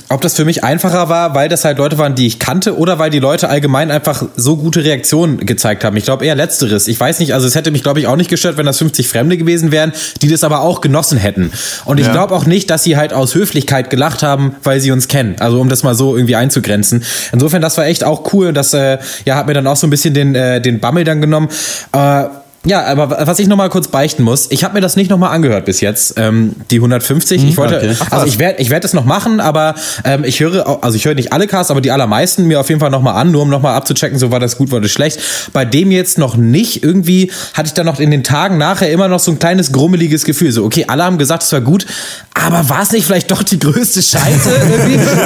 Ob 0.10 0.22
das 0.22 0.34
für 0.36 0.44
mich 0.44 0.64
einfacher 0.64 1.08
war, 1.08 1.36
weil 1.36 1.48
das 1.48 1.64
halt 1.66 1.78
Leute 1.78 2.00
waren, 2.00 2.16
die 2.16 2.26
ich 2.26 2.40
kannte, 2.40 2.78
oder 2.78 2.98
weil 2.98 3.12
die 3.12 3.20
Leute 3.20 3.48
allgemein 3.48 3.92
einfach 3.92 4.24
so 4.36 4.58
gute 4.58 4.84
Reaktionen 4.84 5.46
gezeigt 5.46 5.84
haben. 5.84 5.96
Ich 5.98 6.04
glaube 6.04 6.26
eher 6.26 6.34
letzteres. 6.34 6.88
Ich 6.88 7.00
weiß 7.00 7.20
nicht, 7.20 7.36
also 7.36 7.46
es 7.46 7.54
hätte 7.54 7.70
mich, 7.70 7.84
glaube 7.84 8.00
ich, 8.00 8.08
auch 8.08 8.16
nicht 8.16 8.30
gestört, 8.32 8.58
wenn 8.58 8.66
das 8.66 8.80
50 8.80 9.08
Fremde 9.08 9.38
gewesen 9.38 9.72
wären, 9.72 9.94
die 10.24 10.30
das 10.30 10.44
aber 10.44 10.62
auch 10.62 10.82
genossen 10.82 11.20
hätten. 11.20 11.52
Und 11.86 12.00
ich 12.00 12.08
Ja. 12.08 12.12
glaube 12.12 12.34
auch 12.34 12.48
nicht, 12.48 12.72
dass 12.72 12.84
sie 12.84 12.98
halt 12.98 13.14
aus 13.14 13.36
Höflichkeit 13.36 13.92
gelacht 13.92 14.24
haben, 14.24 14.56
weil 14.64 14.80
sie 14.80 14.90
uns 14.92 15.08
kennen. 15.08 15.36
Also 15.40 15.62
um 15.62 15.70
das 15.70 15.84
mal 15.84 15.94
so 15.94 16.16
irgendwie 16.18 16.36
einzugrenzen. 16.36 17.04
Insofern, 17.32 17.62
das 17.62 17.78
war 17.78 17.86
echt 17.86 18.04
auch 18.04 18.34
cool 18.34 18.48
und 18.48 18.56
das 18.56 18.74
äh, 18.74 18.98
ja, 19.26 19.36
hat 19.36 19.46
mir 19.46 19.54
dann 19.54 19.68
auch 19.68 19.76
so 19.78 19.86
ein 19.86 19.92
bisschen 19.92 20.16
den, 20.16 20.34
äh, 20.34 20.60
den 20.60 20.80
Bammel 20.80 21.04
dann 21.04 21.22
genommen. 21.22 21.50
Äh, 21.94 22.24
ja, 22.64 22.86
aber 22.86 23.26
was 23.28 23.40
ich 23.40 23.48
noch 23.48 23.58
mal 23.58 23.70
kurz 23.70 23.88
beichten 23.88 24.22
muss, 24.22 24.52
ich 24.52 24.64
habe 24.64 24.76
mir 24.76 24.82
das 24.82 24.96
nicht 24.96 25.10
noch 25.10 25.18
mal 25.18 25.30
angehört 25.30 25.66
bis 25.66 25.82
jetzt, 25.82 26.14
ähm, 26.18 26.56
die 26.70 26.76
150. 26.76 27.44
ich 27.44 27.58
wollte, 27.58 27.78
okay. 27.78 27.96
also 28.12 28.26
ich 28.28 28.38
werde, 28.38 28.62
ich 28.62 28.70
werde 28.70 28.86
es 28.86 28.94
noch 28.94 29.06
machen, 29.06 29.40
aber 29.40 29.74
ähm, 30.04 30.24
ich 30.24 30.40
höre, 30.40 30.84
also 30.84 30.96
ich 30.96 31.06
höre 31.06 31.16
nicht 31.16 31.34
alle 31.34 31.48
Casts, 31.48 31.72
aber 31.72 31.82
die 31.82 31.90
allermeisten 31.90 32.46
mir 32.46 32.60
auf 32.60 32.70
jeden 32.70 32.80
Fall 32.80 32.92
noch 32.92 33.02
mal 33.02 33.14
an, 33.14 33.32
nur 33.32 33.42
um 33.42 33.50
noch 33.50 33.62
mal 33.62 33.76
abzuchecken, 33.76 34.20
so 34.20 34.32
war 34.32 34.40
das 34.40 34.58
gut, 34.58 34.72
war 34.72 34.80
das 34.80 34.92
schlecht. 34.92 35.20
Bei 35.54 35.66
dem 35.66 35.92
jetzt 35.92 36.20
noch 36.20 36.38
nicht. 36.38 36.84
Irgendwie 36.84 37.32
hatte 37.56 37.68
ich 37.68 37.74
dann 37.74 37.88
noch 37.88 38.00
in 38.00 38.12
den 38.12 38.24
Tagen 38.24 38.60
nachher 38.60 38.92
immer 38.92 39.08
noch 39.08 39.20
so 39.20 39.32
ein 39.32 39.40
kleines 39.40 39.72
grummeliges 39.72 40.24
Gefühl. 40.24 40.52
So, 40.52 40.64
okay, 40.64 40.86
alle 40.88 41.04
haben 41.04 41.18
gesagt, 41.18 41.42
es 41.42 41.52
war 41.52 41.62
gut, 41.62 41.88
aber 42.34 42.70
war 42.70 42.84
es 42.84 42.92
nicht 42.92 43.06
vielleicht 43.06 43.32
doch 43.32 43.44
die 43.44 43.60
größte 43.60 44.02
Scheiße 44.02 44.50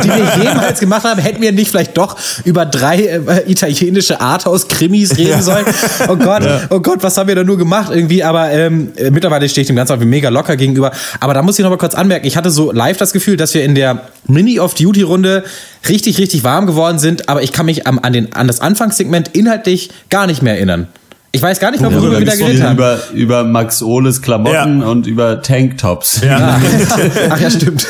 die 0.04 0.10
wir 0.10 0.44
jemals 0.44 0.80
gemacht 0.80 1.04
haben? 1.04 1.22
Hätten 1.22 1.42
wir 1.42 1.52
nicht 1.52 1.70
vielleicht 1.70 1.98
doch 1.98 2.16
über 2.44 2.66
drei 2.66 2.98
äh, 3.04 3.52
italienische 3.52 4.22
Arthouse-Krimis 4.22 5.18
reden 5.18 5.42
sollen? 5.42 5.66
Oh 6.08 6.16
Gott, 6.16 6.44
oh 6.70 6.80
Gott, 6.80 7.04
was 7.04 7.18
haben 7.18 7.25
wir 7.28 7.36
da 7.36 7.44
nur 7.44 7.58
gemacht 7.58 7.92
irgendwie? 7.94 8.24
Aber 8.24 8.52
ähm, 8.52 8.92
äh, 8.96 9.12
mittlerweile 9.12 9.48
stehe 9.50 9.64
ich 9.64 9.68
dem 9.68 9.76
Ganzen 9.76 9.94
auch 9.94 10.00
mega 10.04 10.30
locker 10.30 10.56
gegenüber. 10.56 10.92
Aber 11.20 11.34
da 11.34 11.42
muss 11.42 11.58
ich 11.58 11.64
noch 11.64 11.70
mal 11.70 11.78
kurz 11.78 11.96
anmerken, 11.96 12.26
ich 12.26 12.38
hatte 12.38 12.52
so 12.52 12.72
live 12.72 12.98
das 12.98 13.14
Gefühl, 13.14 13.38
dass 13.38 13.54
wir 13.54 13.64
in 13.64 13.76
der 13.76 14.02
Mini-Off-Duty-Runde 14.28 15.44
richtig, 15.90 16.18
richtig 16.18 16.44
warm 16.44 16.66
geworden 16.68 17.00
sind, 17.00 17.30
aber 17.30 17.44
ich 17.44 17.52
kann 17.52 17.66
mich 17.66 17.88
am, 17.88 18.00
an, 18.00 18.14
den, 18.14 18.34
an 18.34 18.48
das 18.48 18.60
Anfangssegment 18.60 19.30
inhaltlich 19.30 19.90
gar 20.10 20.28
nicht 20.28 20.42
mehr 20.42 20.56
erinnern. 20.56 20.88
Ich 21.36 21.42
weiß 21.42 21.60
gar 21.60 21.70
nicht 21.72 21.82
mehr, 21.82 21.94
worüber 21.94 22.18
wir 22.18 22.26
da 22.26 22.34
geredet 22.34 22.64
haben. 22.64 22.76
über, 22.76 22.98
über 23.14 23.44
Max 23.44 23.84
Ohles 23.84 24.22
Klamotten 24.22 24.82
und 24.82 25.06
über 25.06 25.42
Tanktops. 25.42 26.22
Ja. 26.24 26.62
Ach 27.30 27.40
ja, 27.42 27.52
stimmt. 27.52 27.86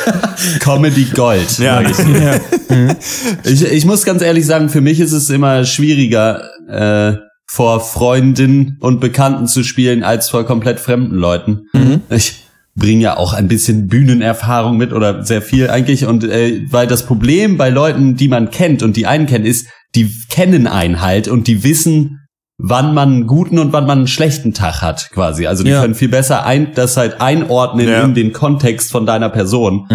Comedy 0.62 1.06
Gold. 1.13 1.60
Ja. 1.60 1.82
ich. 1.82 1.96
Ich, 3.44 3.63
ich 3.63 3.86
muss 3.86 4.04
ganz 4.04 4.24
ehrlich 4.24 4.48
sagen, 4.48 4.70
für 4.70 4.82
mich 4.82 5.00
ist 5.00 5.12
es 5.12 5.30
immer 5.30 5.63
schwieriger, 5.63 6.50
äh, 6.68 7.18
vor 7.48 7.80
Freunden 7.80 8.78
und 8.80 9.00
Bekannten 9.00 9.48
zu 9.48 9.64
spielen, 9.64 10.04
als 10.04 10.30
vor 10.30 10.46
komplett 10.46 10.80
fremden 10.80 11.16
Leuten. 11.16 11.62
Ich 12.10 12.44
bringe 12.75 13.02
ja 13.04 13.18
auch 13.18 13.34
ein 13.34 13.48
bisschen 13.48 13.88
Bühnenerfahrung 13.88 14.75
mit 14.78 14.92
oder 14.92 15.24
sehr 15.24 15.42
viel 15.42 15.70
eigentlich. 15.70 16.06
Und 16.06 16.24
äh, 16.25 16.64
weil 16.72 16.88
das 16.88 17.06
Problem 17.06 17.56
bei 17.58 17.70
Leuten, 17.70 18.16
die 18.18 18.28
man 18.28 18.50
kennt 18.50 18.84
und 18.84 18.98
die 18.98 19.06
einen 19.08 19.28
kennen, 19.28 19.46
ist, 19.46 19.68
die 19.96 20.12
kennen 20.30 20.68
einen 20.68 21.02
halt 21.02 21.28
und 21.30 21.48
die 21.48 21.64
wissen, 21.64 22.20
wann 22.58 22.94
man 22.94 23.10
einen 23.10 23.28
guten 23.28 23.60
und 23.60 23.72
wann 23.74 23.86
man 23.86 24.00
einen 24.00 24.08
schlechten 24.08 24.54
Tag 24.54 24.82
hat, 24.82 25.10
quasi. 25.14 25.46
Also 25.48 25.64
die 25.64 25.70
Ja. 25.70 25.82
können 25.82 25.96
viel 25.96 26.10
besser 26.10 26.46
ein, 26.46 26.74
das 26.74 26.98
halt 26.98 27.22
einordnen 27.22 27.88
Ja. 27.88 28.04
in 28.04 28.14
den 28.14 28.34
Kontext 28.34 28.92
von 28.92 29.06
deiner 29.06 29.30
Person 29.30 29.88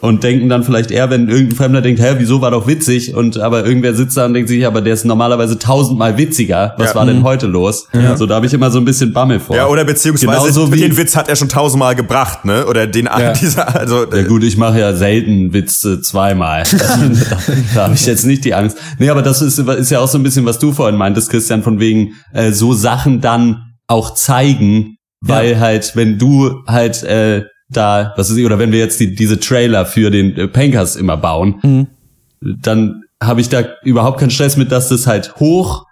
und 0.00 0.22
denken 0.22 0.48
dann 0.50 0.64
vielleicht 0.64 0.90
eher, 0.90 1.08
wenn 1.08 1.28
irgendein 1.30 1.56
Fremder 1.56 1.80
denkt, 1.80 2.00
hä, 2.00 2.16
wieso 2.18 2.42
war 2.42 2.50
doch 2.50 2.66
witzig 2.66 3.14
und 3.14 3.38
aber 3.38 3.64
irgendwer 3.64 3.94
sitzt 3.94 4.16
da 4.18 4.26
und 4.26 4.34
denkt 4.34 4.50
sich, 4.50 4.66
aber 4.66 4.82
der 4.82 4.92
ist 4.92 5.04
normalerweise 5.06 5.58
tausendmal 5.58 6.18
witziger. 6.18 6.74
Was 6.76 6.90
Ja. 6.90 6.94
war 6.96 7.06
denn 7.06 7.22
heute 7.22 7.46
los? 7.46 7.86
So, 8.16 8.26
da 8.26 8.34
habe 8.34 8.44
ich 8.46 8.52
immer 8.52 8.70
so 8.70 8.78
ein 8.78 8.84
bisschen 8.84 9.12
Bammel 9.14 9.40
vor. 9.40 9.56
Ja, 9.56 9.66
oder 9.68 9.84
beziehungsweise 9.84 10.26
Genauso 10.26 10.72
wie- 10.72 10.80
den 10.80 10.96
Witz 10.98 11.16
hat 11.16 11.28
er 11.28 11.36
schon 11.36 11.48
tausendmal 11.48 11.94
gebracht, 11.94 12.44
ne? 12.44 12.66
Oder 12.66 12.86
den 12.86 13.06
Ja. 13.06 13.32
dieser, 13.40 13.74
also 13.80 14.04
Ja 14.12 14.22
gut, 14.24 14.44
ich 14.44 14.56
mache 14.58 14.78
ja 14.80 14.92
selten 14.94 15.52
Witze 15.54 16.02
zweimal. 16.02 16.64
da 16.70 16.78
da 17.74 17.82
habe 17.84 17.94
ich 17.94 18.04
jetzt 18.04 18.26
nicht 18.26 18.44
die 18.44 18.52
Angst. 18.54 18.76
Nee, 18.98 19.08
aber 19.08 19.22
das 19.22 19.40
ist, 19.40 19.58
ist 19.58 19.90
ja 19.90 20.00
auch 20.00 20.08
so 20.08 20.18
ein 20.18 20.22
bisschen, 20.22 20.44
was 20.44 20.58
du 20.58 20.72
vorhin 20.72 20.96
meintest, 20.98 21.30
Christian, 21.30 21.62
von 21.62 21.80
wegen 21.80 22.12
äh, 22.34 22.52
so 22.52 22.74
Sachen 22.74 23.22
dann 23.22 23.62
auch 23.86 24.14
zeigen, 24.14 24.96
weil 25.22 25.58
halt, 25.60 25.92
wenn 25.94 26.18
du 26.18 26.62
halt 26.66 27.02
äh, 27.04 27.44
da, 27.76 28.12
was 28.16 28.30
ist, 28.30 28.44
oder 28.44 28.58
wenn 28.58 28.72
wir 28.72 28.78
jetzt 28.78 29.00
die, 29.00 29.14
diese 29.14 29.38
Trailer 29.40 29.86
für 29.86 30.10
den 30.10 30.36
äh, 30.36 30.48
Pankers 30.48 30.96
immer 30.96 31.16
bauen, 31.16 31.60
dann 32.40 33.02
habe 33.22 33.40
ich 33.40 33.48
da 33.48 33.62
überhaupt 33.82 34.20
keinen 34.20 34.30
Stress 34.30 34.56
mit, 34.56 34.70
dass 34.72 34.88
das 34.88 35.06
halt 35.06 35.36
hoch 35.36 35.86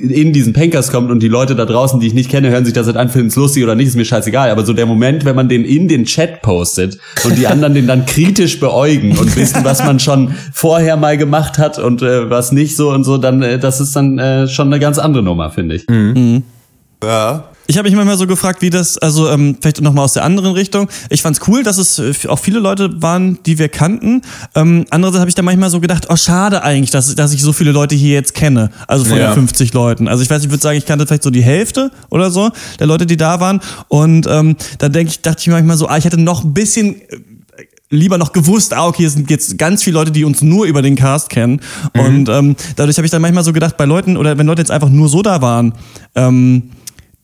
in 0.00 0.32
diesen 0.32 0.52
Pankers 0.52 0.92
kommt 0.92 1.10
und 1.10 1.20
die 1.20 1.28
Leute 1.28 1.56
da 1.56 1.64
draußen, 1.64 1.98
die 1.98 2.06
ich 2.06 2.14
nicht 2.14 2.30
kenne, 2.30 2.50
hören 2.50 2.64
sich 2.64 2.72
das 2.72 2.86
halt 2.86 2.96
an, 2.96 3.08
finden 3.08 3.28
es 3.28 3.36
lustig 3.36 3.64
oder 3.64 3.74
nicht, 3.74 3.88
ist 3.88 3.96
mir 3.96 4.04
scheißegal. 4.04 4.48
Aber 4.50 4.64
so 4.64 4.72
der 4.72 4.86
Moment, 4.86 5.24
wenn 5.24 5.34
man 5.34 5.48
den 5.48 5.64
in 5.64 5.88
den 5.88 6.04
Chat 6.04 6.40
postet 6.40 6.98
und 7.24 7.36
die 7.36 7.48
anderen 7.48 7.74
den 7.74 7.88
dann 7.88 8.06
kritisch 8.06 8.60
beäugen 8.60 9.18
und 9.18 9.34
wissen, 9.36 9.64
was 9.64 9.84
man 9.84 9.98
schon 9.98 10.34
vorher 10.52 10.96
mal 10.96 11.16
gemacht 11.18 11.58
hat 11.58 11.80
und 11.80 12.02
äh, 12.02 12.30
was 12.30 12.52
nicht 12.52 12.76
so 12.76 12.90
und 12.90 13.02
so, 13.02 13.18
dann 13.18 13.42
äh, 13.42 13.58
das 13.58 13.80
ist 13.80 13.96
dann 13.96 14.20
äh, 14.20 14.46
schon 14.46 14.68
eine 14.68 14.78
ganz 14.78 14.98
andere 14.98 15.24
Nummer, 15.24 15.50
finde 15.50 15.74
ich. 15.74 15.86
ja. 17.02 17.44
Ich 17.70 17.76
habe 17.76 17.86
mich 17.86 17.94
manchmal 17.94 18.16
so 18.16 18.26
gefragt, 18.26 18.62
wie 18.62 18.70
das, 18.70 18.96
also 18.96 19.28
ähm, 19.28 19.58
vielleicht 19.60 19.82
nochmal 19.82 20.04
aus 20.06 20.14
der 20.14 20.24
anderen 20.24 20.52
Richtung. 20.54 20.88
Ich 21.10 21.20
fand's 21.20 21.40
cool, 21.46 21.62
dass 21.62 21.76
es 21.76 21.98
äh, 21.98 22.14
auch 22.26 22.38
viele 22.38 22.60
Leute 22.60 23.02
waren, 23.02 23.38
die 23.44 23.58
wir 23.58 23.68
kannten. 23.68 24.22
Ähm, 24.54 24.86
andererseits 24.88 25.20
habe 25.20 25.28
ich 25.28 25.34
da 25.34 25.42
manchmal 25.42 25.68
so 25.68 25.78
gedacht, 25.78 26.06
oh 26.08 26.16
schade 26.16 26.62
eigentlich, 26.62 26.90
dass, 26.90 27.14
dass 27.14 27.34
ich 27.34 27.42
so 27.42 27.52
viele 27.52 27.70
Leute 27.72 27.94
hier 27.94 28.14
jetzt 28.14 28.32
kenne. 28.34 28.70
Also 28.86 29.04
von 29.04 29.18
Ja. 29.18 29.26
den 29.28 29.34
50 29.34 29.74
Leuten. 29.74 30.08
Also 30.08 30.22
ich 30.22 30.30
weiß, 30.30 30.42
ich 30.44 30.50
würde 30.50 30.62
sagen, 30.62 30.78
ich 30.78 30.86
kannte 30.86 31.06
vielleicht 31.06 31.22
so 31.22 31.28
die 31.30 31.42
Hälfte 31.42 31.90
oder 32.08 32.30
so 32.30 32.50
der 32.78 32.86
Leute, 32.86 33.04
die 33.04 33.18
da 33.18 33.38
waren. 33.38 33.60
Und 33.88 34.26
ähm, 34.26 34.56
da 34.78 34.88
denk 34.88 35.10
ich, 35.10 35.20
dachte 35.20 35.42
ich 35.42 35.48
manchmal 35.48 35.76
so, 35.76 35.88
ah, 35.88 35.98
ich 35.98 36.06
hätte 36.06 36.18
noch 36.18 36.44
ein 36.44 36.54
bisschen 36.54 37.02
äh, 37.02 37.18
lieber 37.90 38.16
noch 38.16 38.32
gewusst, 38.32 38.72
ah, 38.72 38.86
okay, 38.86 39.04
es 39.04 39.12
sind 39.12 39.30
jetzt 39.30 39.58
ganz 39.58 39.82
viele 39.82 39.98
Leute, 39.98 40.10
die 40.10 40.24
uns 40.24 40.40
nur 40.40 40.64
über 40.64 40.80
den 40.80 40.96
Cast 40.96 41.28
kennen. 41.28 41.60
Und 41.92 42.30
ähm, 42.30 42.56
dadurch 42.76 42.96
habe 42.96 43.04
ich 43.04 43.10
dann 43.10 43.20
manchmal 43.20 43.44
so 43.44 43.52
gedacht, 43.52 43.76
bei 43.76 43.84
Leuten, 43.84 44.16
oder 44.16 44.38
wenn 44.38 44.46
Leute 44.46 44.62
jetzt 44.62 44.70
einfach 44.70 44.88
nur 44.88 45.10
so 45.10 45.20
da 45.20 45.42
waren, 45.42 45.74
ähm, 46.14 46.70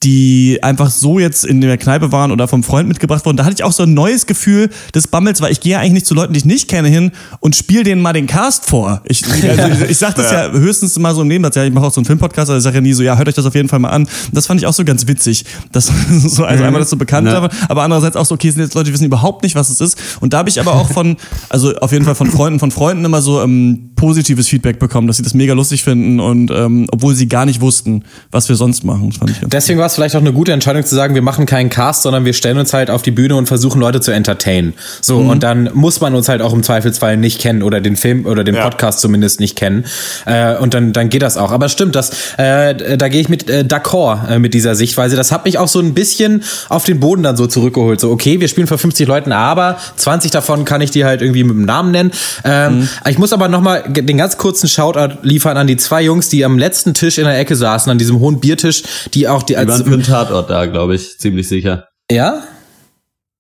die 0.05 0.59
einfach 0.63 0.91
so 0.91 1.19
jetzt 1.19 1.45
in 1.45 1.61
der 1.61 1.79
Kneipe 1.79 2.13
waren 2.13 2.31
oder 2.31 2.47
vom 2.47 2.63
Freund 2.63 2.89
mitgebracht 2.89 3.25
wurden, 3.25 3.37
da 3.37 3.45
hatte 3.45 3.55
ich 3.55 3.65
auch 3.65 3.73
so 3.73 3.85
ein 3.85 3.95
neues 3.95 4.27
Gefühl 4.27 4.69
des 4.95 5.09
Bammels, 5.09 5.41
weil 5.41 5.51
ich 5.51 5.61
gehe 5.61 5.73
ja 5.73 5.81
eigentlich 5.81 5.93
nicht 5.95 6.07
zu 6.07 6.15
Leuten, 6.15 6.35
die 6.35 6.39
ich 6.39 6.45
nicht 6.45 6.69
kenne, 6.69 6.89
hin 6.89 7.13
und 7.41 7.57
spiele 7.57 7.85
denen 7.85 8.03
mal 8.03 8.13
den 8.13 8.27
Cast 8.27 8.67
vor. 8.67 9.03
Ich, 9.07 9.25
also 9.49 9.69
ich, 9.69 9.91
ich 9.91 9.99
sag 9.99 10.15
das 10.15 10.31
ja. 10.31 10.51
höchstens 10.51 10.99
mal 10.99 11.15
so 11.15 11.23
im 11.23 11.29
Nebensatz, 11.29 11.57
ja, 11.57 11.65
ich 11.65 11.73
mache 11.73 11.87
auch 11.87 11.93
so 11.93 12.01
einen 12.01 12.05
Filmpodcast, 12.05 12.51
also 12.51 12.59
ich 12.59 12.65
sage 12.65 12.77
ja 12.77 12.81
nie 12.83 12.93
so, 12.93 13.03
ja, 13.03 13.17
hört 13.17 13.29
euch 13.29 13.35
das 13.35 13.47
auf 13.47 13.55
jeden 13.55 13.69
Fall 13.69 13.79
mal 13.79 13.91
an. 13.91 14.07
Das 14.33 14.47
fand 14.47 14.61
ich 14.61 14.67
auch 14.67 14.75
so 14.75 14.85
ganz 14.85 15.07
witzig. 15.07 15.45
Das, 15.73 15.87
so, 16.11 16.45
also 16.45 16.65
einmal, 16.65 16.81
dass 16.81 16.91
so 16.91 16.97
bekannt 16.97 17.29
Ja. 17.29 17.49
aber 17.69 17.83
andererseits 17.83 18.17
auch 18.17 18.27
so, 18.27 18.35
okay, 18.35 18.51
sind 18.51 18.61
jetzt 18.61 18.75
Leute, 18.75 18.87
die 18.87 18.93
wissen 18.93 19.07
überhaupt 19.07 19.43
nicht, 19.43 19.55
was 19.55 19.71
es 19.71 19.81
ist. 19.81 19.99
Und 20.21 20.33
da 20.33 20.39
habe 20.39 20.51
ich 20.51 20.61
aber 20.61 20.75
auch 20.75 20.91
von, 20.91 21.17
also 21.49 21.75
auf 21.77 21.93
jeden 21.93 22.05
Fall 22.05 22.15
von 22.15 22.31
Freunden, 22.31 22.59
von 22.59 22.71
Freunden 22.71 23.05
immer 23.05 23.23
so 23.23 23.43
ähm, 23.43 23.93
positives 23.97 24.49
Feedback 24.49 24.79
bekommen, 24.79 25.07
dass 25.07 25.17
sie 25.17 25.23
das 25.23 25.35
mega 25.35 25.55
lustig 25.55 25.83
finden 25.83 26.21
und 26.21 26.51
ähm, 26.51 26.87
obwohl 26.91 27.15
sie 27.15 27.27
gar 27.27 27.47
nicht 27.47 27.61
wussten, 27.61 28.05
was 28.31 28.49
wir 28.49 28.57
sonst 28.57 28.85
machen. 28.85 29.09
Das 29.09 29.19
fand 29.19 29.31
ich 29.31 29.41
ganz 29.41 29.51
Deswegen 29.51 29.79
war 29.79 29.89
es 29.95 29.97
vielleicht 29.97 30.17
auch 30.17 30.21
eine 30.21 30.33
gute 30.33 30.53
Entscheidung 30.53 30.85
zu 30.85 30.95
sagen, 30.95 31.15
wir 31.15 31.23
machen 31.23 31.47
keinen 31.47 31.71
Cast, 31.71 32.03
sondern 32.03 32.25
wir 32.25 32.33
stellen 32.33 32.59
uns 32.59 32.73
halt 32.73 32.91
auf 32.91 33.03
die 33.03 33.11
Bühne 33.13 33.37
und 33.37 33.47
versuchen 33.47 33.81
Leute 33.81 34.01
zu 34.01 34.11
entertainen. 34.11 34.75
So, 35.01 35.21
Mhm. 35.21 35.31
und 35.31 35.43
dann 35.43 35.71
muss 35.75 36.01
man 36.01 36.15
uns 36.15 36.29
halt 36.29 36.43
auch 36.43 36.53
im 36.53 36.63
Zweifelsfall 36.63 37.17
nicht 37.17 37.41
kennen 37.41 37.63
oder 37.63 37.81
den 37.81 37.97
Film 37.97 38.27
oder 38.27 38.45
den 38.45 38.55
Ja. 38.57 38.65
Podcast 38.65 39.01
zumindest 39.01 39.41
nicht 39.41 39.57
kennen. 39.57 39.85
Äh, 40.27 40.57
und 40.57 40.75
dann, 40.75 40.93
dann 40.93 41.09
geht 41.09 41.23
das 41.23 41.37
auch. 41.37 41.53
Aber 41.53 41.69
stimmt, 41.69 41.95
das, 41.95 42.11
äh, 42.37 42.97
da 42.97 43.09
gehe 43.09 43.21
ich 43.21 43.29
mit 43.29 43.49
äh, 43.49 43.65
d'accord 43.67 44.29
äh, 44.29 44.39
mit 44.39 44.55
dieser 44.55 44.75
Sichtweise. 44.75 45.17
Das 45.17 45.31
hat 45.33 45.45
mich 45.45 45.59
auch 45.59 45.69
so 45.69 45.79
ein 45.81 45.95
bisschen 45.95 46.43
auf 46.69 46.85
den 46.85 47.01
Boden 47.01 47.23
dann 47.23 47.37
so 47.37 47.47
zurückgeholt. 47.47 48.01
So, 48.01 48.11
okay, 48.11 48.41
wir 48.41 48.49
spielen 48.49 48.67
vor 48.67 48.79
50 48.79 49.07
Leuten, 49.07 49.33
aber 49.33 49.77
20 49.97 50.31
davon 50.31 50.65
kann 50.65 50.81
ich 50.81 50.91
dir 50.91 51.07
halt 51.07 51.23
irgendwie 51.23 51.45
mit 51.45 51.55
dem 51.57 51.65
Namen 51.65 51.91
nennen. 51.93 52.11
Ähm, 52.45 52.89
Ich 53.09 53.19
muss 53.19 53.33
aber 53.33 53.49
nochmal 53.49 53.85
den 53.89 54.17
ganz 54.19 54.37
kurzen 54.39 54.69
Shoutout 54.69 55.19
liefern 55.23 55.57
an 55.57 55.67
die 55.67 55.77
zwei 55.77 56.03
Jungs, 56.03 56.29
die 56.29 56.45
am 56.45 56.59
letzten 56.59 56.95
Tisch 56.95 57.19
in 57.19 57.25
der 57.25 57.39
Ecke 57.39 57.55
saßen, 57.57 57.91
an 57.91 57.99
diesem 57.99 58.19
hohen 58.21 58.41
Biertisch, 58.41 58.83
die 59.15 59.29
auch 59.29 59.43
die 59.43 59.55
Die 59.55 59.57
als 59.59 59.84
für 59.85 59.93
einen 59.95 60.03
Tatort 60.03 60.51
da, 60.51 60.67
glaube 60.67 60.95
ich, 60.95 61.19
ziemlich 61.19 61.49
sicher. 61.49 61.89
ja? 62.11 62.43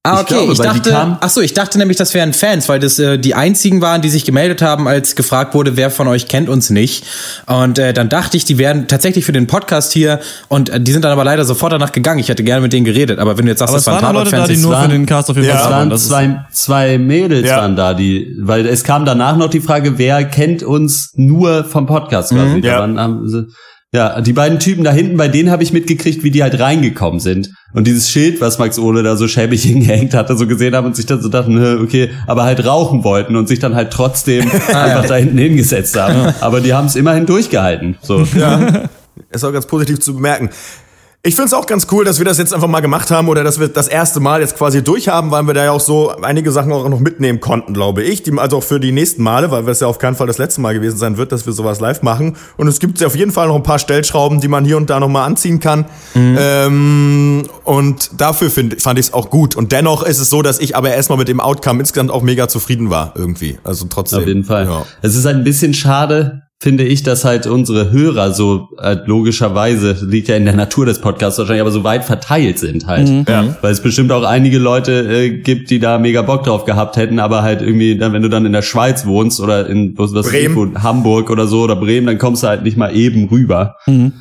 Ah, 0.07 0.17
Ich 0.17 0.21
okay. 0.25 0.35
glaube, 0.35 0.53
ich 0.53 0.59
weil 0.59 0.71
die 0.75 0.81
dachte, 0.91 1.17
ach 1.23 1.31
so, 1.31 1.41
ich 1.41 1.55
dachte 1.55 1.79
nämlich, 1.79 1.97
das 1.97 2.13
wären 2.13 2.35
Fans, 2.35 2.69
weil 2.69 2.79
das 2.79 2.99
äh, 2.99 3.17
die 3.19 3.35
einzigen 3.35 3.81
waren, 3.81 4.03
die 4.03 4.11
sich 4.11 4.27
gemeldet 4.27 4.61
haben, 4.61 4.87
als 4.87 5.17
gefragt 5.17 5.55
wurde, 5.55 5.79
wer 5.79 5.91
von 5.91 6.09
euch 6.09 6.29
kennt 6.29 6.51
uns 6.51 6.69
nicht. 6.69 7.07
Und 7.47 7.79
äh, 7.79 7.95
dann 7.95 8.11
dachte 8.11 8.37
ich, 8.37 8.45
die 8.45 8.59
wären 8.59 8.87
tatsächlich 8.87 9.25
für 9.25 9.33
den 9.33 9.47
Podcast 9.47 9.95
hier 9.95 10.21
und 10.49 10.69
äh, 10.69 10.79
die 10.79 10.93
sind 10.93 11.07
dann 11.07 11.13
aber 11.13 11.25
leider 11.25 11.47
sofort 11.47 11.73
danach 11.73 11.91
gegangen. 11.91 12.21
Ich 12.21 12.29
hätte 12.29 12.45
gerne 12.45 12.61
mit 12.61 12.75
denen 12.75 12.85
geredet, 12.85 13.19
aber 13.19 13.39
wenn 13.39 13.47
du 13.47 13.53
jetzt 13.53 13.61
sagst, 13.61 13.71
Aber 13.73 13.79
das 13.79 13.87
waren 13.87 14.15
Leute 14.15 14.31
da, 14.31 14.37
Tatort-Fans, 14.37 14.59
die 14.59 14.63
nur 14.63 14.73
waren- 14.75 14.85
für 14.85 14.91
den 14.91 15.07
Cast 15.07 15.31
auf 15.31 15.37
jeden 15.37 15.49
Ja, 15.49 15.55
Fall 15.57 15.63
Es 15.63 15.69
da 15.71 15.77
waren. 15.79 15.89
Das 15.89 16.07
zwei, 16.09 16.45
zwei 16.53 16.99
Mädels 16.99 17.49
Ja. 17.49 17.57
waren 17.57 17.75
da, 17.75 17.95
die, 17.95 18.37
weil 18.43 18.67
es 18.67 18.85
kam 18.85 19.07
danach 19.07 19.39
noch 19.39 19.49
die 19.49 19.61
Frage, 19.63 19.97
wer 19.97 20.23
kennt 20.27 20.63
uns 20.63 21.13
nur 21.15 21.65
vom 21.65 21.87
Podcast 21.87 22.31
quasi. 22.31 22.61
Da 22.61 22.69
Ja. 22.69 22.79
waren, 22.81 23.01
haben 23.01 23.27
sie, 23.27 23.47
ja, 23.95 24.21
die 24.21 24.33
beiden 24.33 24.59
Typen 24.59 24.83
da 24.83 24.91
hinten, 24.91 25.17
bei 25.17 25.29
denen 25.29 25.53
habe 25.53 25.63
ich 25.63 25.73
mitgekriegt, 25.73 26.25
wie 26.25 26.33
die 26.33 26.43
halt 26.43 26.59
reingekommen 26.59 27.21
sind. 27.21 27.51
Und 27.75 27.87
dieses 27.87 28.11
Schild, 28.11 28.41
was 28.41 28.59
Max 28.59 28.77
Ole 28.77 29.05
da 29.05 29.17
so 29.17 29.29
schäbig 29.29 29.63
hingehängt 29.63 30.15
hatte, 30.15 30.37
so 30.37 30.49
gesehen 30.49 30.75
haben 30.75 30.89
und 30.89 30.97
sich 30.97 31.07
dann 31.07 31.23
so 31.23 31.29
dachten, 31.29 31.57
"Hä, 31.61 31.75
okay, 31.81 32.11
aber 32.27 32.43
halt 32.43 32.67
rauchen 32.67 33.05
wollten 33.05 33.37
und 33.37 33.47
sich 33.47 33.61
dann 33.61 33.77
halt 33.77 33.93
trotzdem 33.93 34.51
einfach 34.69 35.07
da 35.07 35.15
hinten 35.15 35.39
hingesetzt 35.39 35.97
haben. 35.97 36.35
Aber 36.41 36.61
die 36.61 36.75
haben 36.75 36.87
es 36.87 36.97
immerhin 36.97 37.25
durchgehalten. 37.25 37.97
So. 38.03 38.27
Ja. 38.37 38.89
Ist 39.31 39.45
auch 39.45 39.53
ganz 39.53 39.67
positiv 39.67 40.01
zu 40.01 40.15
bemerken. 40.15 40.51
Ich 41.26 41.37
finde 41.37 41.47
es 41.47 41.54
auch 41.54 41.64
ganz 41.64 41.87
cool, 41.90 42.04
dass 42.04 42.19
wir 42.19 42.26
das 42.26 42.37
jetzt 42.37 42.52
einfach 42.52 42.69
mal 42.69 42.81
gemacht 42.81 43.11
haben 43.11 43.28
oder 43.28 43.43
dass 43.43 43.59
wir 43.59 43.69
das 43.69 43.88
erste 43.88 44.21
Mal 44.21 44.43
jetzt 44.43 44.59
quasi 44.59 44.85
durchhaben, 44.85 45.31
weil 45.31 45.45
wir 45.45 45.54
da 45.54 45.64
ja 45.64 45.71
auch 45.71 45.81
so 45.81 46.11
einige 46.11 46.52
Sachen 46.52 46.71
auch 46.71 46.87
noch 46.87 47.00
mitnehmen 47.00 47.40
konnten, 47.40 47.73
glaube 47.73 48.02
ich. 48.02 48.23
Die, 48.23 48.38
also 48.38 48.59
auch 48.59 48.62
für 48.62 48.78
die 48.78 48.93
nächsten 48.93 49.23
Male, 49.23 49.50
weil 49.50 49.66
es 49.66 49.81
ja 49.81 49.87
auf 49.87 49.99
keinen 49.99 50.16
Fall 50.16 50.26
das 50.26 50.37
letzte 50.37 50.61
Mal 50.61 50.75
gewesen 50.75 50.99
sein 50.99 51.16
wird, 51.16 51.33
dass 51.33 51.47
wir 51.47 51.54
sowas 51.54 51.81
live 51.81 52.02
machen. 52.02 52.37
Und 52.59 52.69
es 52.69 52.78
gibt 52.78 53.02
auf 53.02 53.16
jeden 53.16 53.33
Fall 53.33 53.49
noch 53.49 53.57
ein 53.57 53.62
paar 53.62 53.78
Stellschrauben, 53.78 54.43
die 54.43 54.49
man 54.49 54.66
hier 54.66 54.76
und 54.76 54.90
da 54.90 55.00
noch 55.00 55.09
mal 55.09 55.25
anziehen 55.25 55.61
kann. 55.61 55.87
Mhm. 56.12 56.37
Ähm, 56.38 57.43
und 57.64 58.21
dafür 58.21 58.50
find, 58.50 58.83
fand 58.83 58.99
ich 58.99 59.07
es 59.07 59.14
auch 59.14 59.31
gut. 59.31 59.57
Und 59.57 59.73
dennoch 59.73 60.02
ist 60.02 60.21
es 60.21 60.28
so, 60.28 60.43
dass 60.43 60.59
ich 60.59 60.76
aber 60.76 60.93
erstmal 60.93 61.16
mit 61.16 61.28
dem 61.28 61.40
Outcome 61.40 61.81
insgesamt 61.81 62.11
auch 62.11 62.21
mega 62.21 62.49
zufrieden 62.49 62.90
war 62.90 63.14
irgendwie. 63.16 63.59
Also 63.64 63.87
trotzdem. 63.88 64.19
Auf 64.19 64.26
jeden 64.26 64.45
Fall. 64.45 64.66
Ja. 64.66 64.85
Es 65.00 65.16
ist 65.16 65.25
ein 65.25 65.43
bisschen 65.43 65.73
schade, 65.73 66.44
finde 66.61 66.85
ich, 66.85 67.03
dass 67.03 67.25
halt 67.25 67.47
unsere 67.47 67.91
Hörer 67.91 68.33
so 68.33 68.69
äh, 68.81 68.97
logischerweise, 69.05 69.97
liegt 70.07 70.29
ja 70.29 70.37
in 70.37 70.45
der 70.45 70.55
Natur 70.55 70.87
des 70.87 71.01
Podcasts 71.01 71.39
wahrscheinlich, 71.39 71.61
aber 71.61 71.71
so 71.71 71.85
weit 71.85 72.05
verteilt 72.05 72.59
sind 72.59 72.87
halt. 72.87 73.09
Mhm. 73.09 73.25
Ja. 73.29 73.57
Weil 73.61 73.73
es 73.73 73.83
bestimmt 73.83 74.11
auch 74.13 74.23
einige 74.23 74.59
Leute 74.59 74.93
äh, 74.93 75.31
gibt, 75.41 75.71
die 75.71 75.79
da 75.79 75.99
mega 75.99 76.23
Bock 76.23 76.45
drauf 76.45 76.65
gehabt 76.65 76.97
hätten, 76.97 77.19
aber 77.19 77.43
halt 77.43 77.61
irgendwie, 77.61 77.99
dann, 77.99 78.13
wenn 78.13 78.23
du 78.23 78.29
dann 78.29 78.47
in 78.47 78.53
der 78.53 78.63
Schweiz 78.63 79.05
wohnst 79.05 79.41
oder 79.41 79.69
in 79.69 79.97
was, 79.99 80.15
was 80.15 80.29
Bremen. 80.29 80.83
Hamburg 80.83 81.31
oder 81.31 81.47
so 81.47 81.63
oder 81.63 81.77
Bremen, 81.77 82.07
dann 82.07 82.19
kommst 82.19 82.43
du 82.43 82.47
halt 82.47 82.63
nicht 82.63 82.77
mal 82.77 82.95
eben 82.97 83.29
rüber. 83.29 83.77
Mhm. 83.87 84.13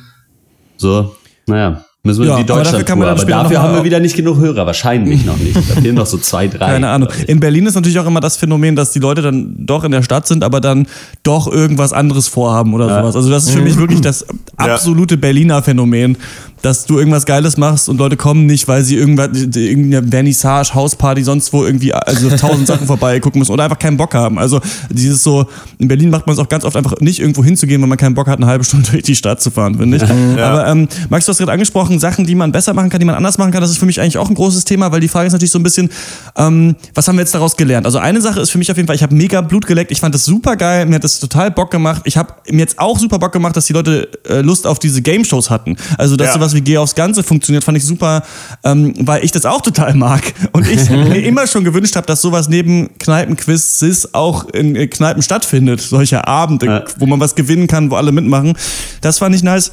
So, 0.76 1.14
naja. 1.46 1.84
Müssen 2.06 2.22
wir 2.22 2.28
ja, 2.28 2.36
die 2.36 2.44
Deutschland 2.44 2.90
aber 2.90 3.06
dafür, 3.06 3.34
aber 3.34 3.44
dafür 3.44 3.62
haben 3.62 3.74
wir 3.76 3.84
wieder 3.84 3.98
nicht 3.98 4.14
genug 4.14 4.36
Hörer, 4.36 4.66
wahrscheinlich 4.66 5.24
noch 5.24 5.38
nicht. 5.38 5.56
Da 5.56 5.80
fehlen 5.80 5.94
noch 5.94 6.04
so 6.04 6.18
zwei, 6.18 6.48
drei. 6.48 6.66
Keine 6.66 6.90
Ahnung. 6.90 7.08
In 7.26 7.40
Berlin 7.40 7.64
ist 7.64 7.76
natürlich 7.76 7.98
auch 7.98 8.06
immer 8.06 8.20
das 8.20 8.36
Phänomen, 8.36 8.76
dass 8.76 8.92
die 8.92 8.98
Leute 8.98 9.22
dann 9.22 9.54
doch 9.58 9.84
in 9.84 9.90
der 9.90 10.02
Stadt 10.02 10.26
sind, 10.26 10.44
aber 10.44 10.60
dann 10.60 10.86
doch 11.22 11.50
irgendwas 11.50 11.94
anderes 11.94 12.28
vorhaben 12.28 12.74
oder 12.74 12.88
ja. 12.88 13.00
sowas. 13.00 13.16
Also 13.16 13.30
das 13.30 13.44
ist 13.44 13.52
für 13.52 13.62
mich 13.62 13.78
wirklich 13.78 14.02
das 14.02 14.26
absolute 14.58 15.16
Berliner 15.16 15.62
Phänomen, 15.62 16.18
dass 16.64 16.86
du 16.86 16.98
irgendwas 16.98 17.26
Geiles 17.26 17.58
machst 17.58 17.90
und 17.90 17.98
Leute 17.98 18.16
kommen 18.16 18.46
nicht, 18.46 18.66
weil 18.68 18.82
sie 18.82 18.96
irgendwas, 18.96 19.28
irgendeine 19.54 20.08
Vernissage, 20.08 20.74
Hausparty, 20.74 21.22
sonst 21.22 21.52
wo 21.52 21.62
irgendwie, 21.62 21.92
also 21.92 22.30
tausend 22.36 22.66
Sachen 22.66 22.86
vorbei 22.86 23.20
gucken 23.20 23.40
müssen 23.40 23.52
oder 23.52 23.64
einfach 23.64 23.78
keinen 23.78 23.98
Bock 23.98 24.14
haben. 24.14 24.38
Also 24.38 24.60
dieses 24.88 25.22
so, 25.22 25.46
in 25.78 25.88
Berlin 25.88 26.08
macht 26.08 26.26
man 26.26 26.32
es 26.32 26.40
auch 26.40 26.48
ganz 26.48 26.64
oft 26.64 26.74
einfach 26.74 26.94
nicht 27.00 27.20
irgendwo 27.20 27.44
hinzugehen, 27.44 27.82
weil 27.82 27.88
man 27.88 27.98
keinen 27.98 28.14
Bock 28.14 28.28
hat, 28.28 28.38
eine 28.38 28.46
halbe 28.46 28.64
Stunde 28.64 28.90
durch 28.92 29.02
die 29.02 29.14
Stadt 29.14 29.42
zu 29.42 29.50
fahren, 29.50 29.76
finde 29.76 29.98
ich. 29.98 30.02
Ja. 30.38 30.50
Aber 30.50 30.66
ähm, 30.66 30.88
Max, 31.10 31.26
du 31.26 31.30
hast 31.30 31.38
gerade 31.38 31.52
angesprochen, 31.52 31.98
Sachen, 31.98 32.24
die 32.24 32.34
man 32.34 32.50
besser 32.50 32.72
machen 32.72 32.88
kann, 32.88 32.98
die 32.98 33.04
man 33.04 33.14
anders 33.14 33.36
machen 33.36 33.52
kann, 33.52 33.60
das 33.60 33.70
ist 33.70 33.78
für 33.78 33.86
mich 33.86 34.00
eigentlich 34.00 34.16
auch 34.16 34.30
ein 34.30 34.34
großes 34.34 34.64
Thema, 34.64 34.90
weil 34.90 35.00
die 35.00 35.08
Frage 35.08 35.26
ist 35.26 35.34
natürlich 35.34 35.52
so 35.52 35.58
ein 35.58 35.62
bisschen, 35.62 35.90
ähm, 36.36 36.76
was 36.94 37.06
haben 37.06 37.16
wir 37.16 37.22
jetzt 37.22 37.34
daraus 37.34 37.58
gelernt? 37.58 37.84
Also 37.84 37.98
eine 37.98 38.22
Sache 38.22 38.40
ist 38.40 38.50
für 38.50 38.58
mich 38.58 38.70
auf 38.70 38.78
jeden 38.78 38.86
Fall, 38.86 38.96
ich 38.96 39.02
habe 39.02 39.14
mega 39.14 39.42
Blut 39.42 39.66
geleckt, 39.66 39.90
ich 39.90 40.00
fand 40.00 40.14
das 40.14 40.24
super 40.24 40.56
geil, 40.56 40.86
mir 40.86 40.94
hat 40.94 41.04
das 41.04 41.20
total 41.20 41.50
Bock 41.50 41.70
gemacht. 41.70 42.02
Ich 42.04 42.16
habe 42.16 42.32
mir 42.50 42.60
jetzt 42.60 42.78
auch 42.78 42.98
super 42.98 43.18
Bock 43.18 43.32
gemacht, 43.32 43.54
dass 43.54 43.66
die 43.66 43.74
Leute 43.74 44.08
äh, 44.26 44.40
Lust 44.40 44.66
auf 44.66 44.78
diese 44.78 45.02
Game-Shows 45.02 45.50
hatten. 45.50 45.76
Also 45.98 46.16
dass 46.16 46.28
ja. 46.28 46.34
Sowas 46.54 46.60
wie 46.60 46.60
Geh 46.60 46.78
aufs 46.78 46.94
Ganze 46.94 47.22
funktioniert, 47.22 47.64
fand 47.64 47.78
ich 47.78 47.84
super, 47.84 48.22
ähm, 48.62 48.94
weil 49.00 49.24
ich 49.24 49.32
das 49.32 49.44
auch 49.44 49.60
total 49.60 49.94
mag. 49.94 50.32
Und 50.52 50.68
ich 50.68 50.88
mir 50.90 51.22
immer 51.24 51.46
schon 51.46 51.64
gewünscht 51.64 51.96
habe, 51.96 52.06
dass 52.06 52.20
sowas 52.22 52.48
neben 52.48 52.96
Kneipenquiz 52.98 54.08
auch 54.12 54.48
in 54.50 54.88
Kneipen 54.90 55.22
stattfindet. 55.22 55.80
Solche 55.80 56.26
Abende, 56.26 56.66
ja. 56.66 56.84
wo 56.98 57.06
man 57.06 57.20
was 57.20 57.34
gewinnen 57.34 57.66
kann, 57.66 57.90
wo 57.90 57.96
alle 57.96 58.12
mitmachen. 58.12 58.56
Das 59.00 59.18
fand 59.18 59.34
ich 59.34 59.42
nice. 59.42 59.72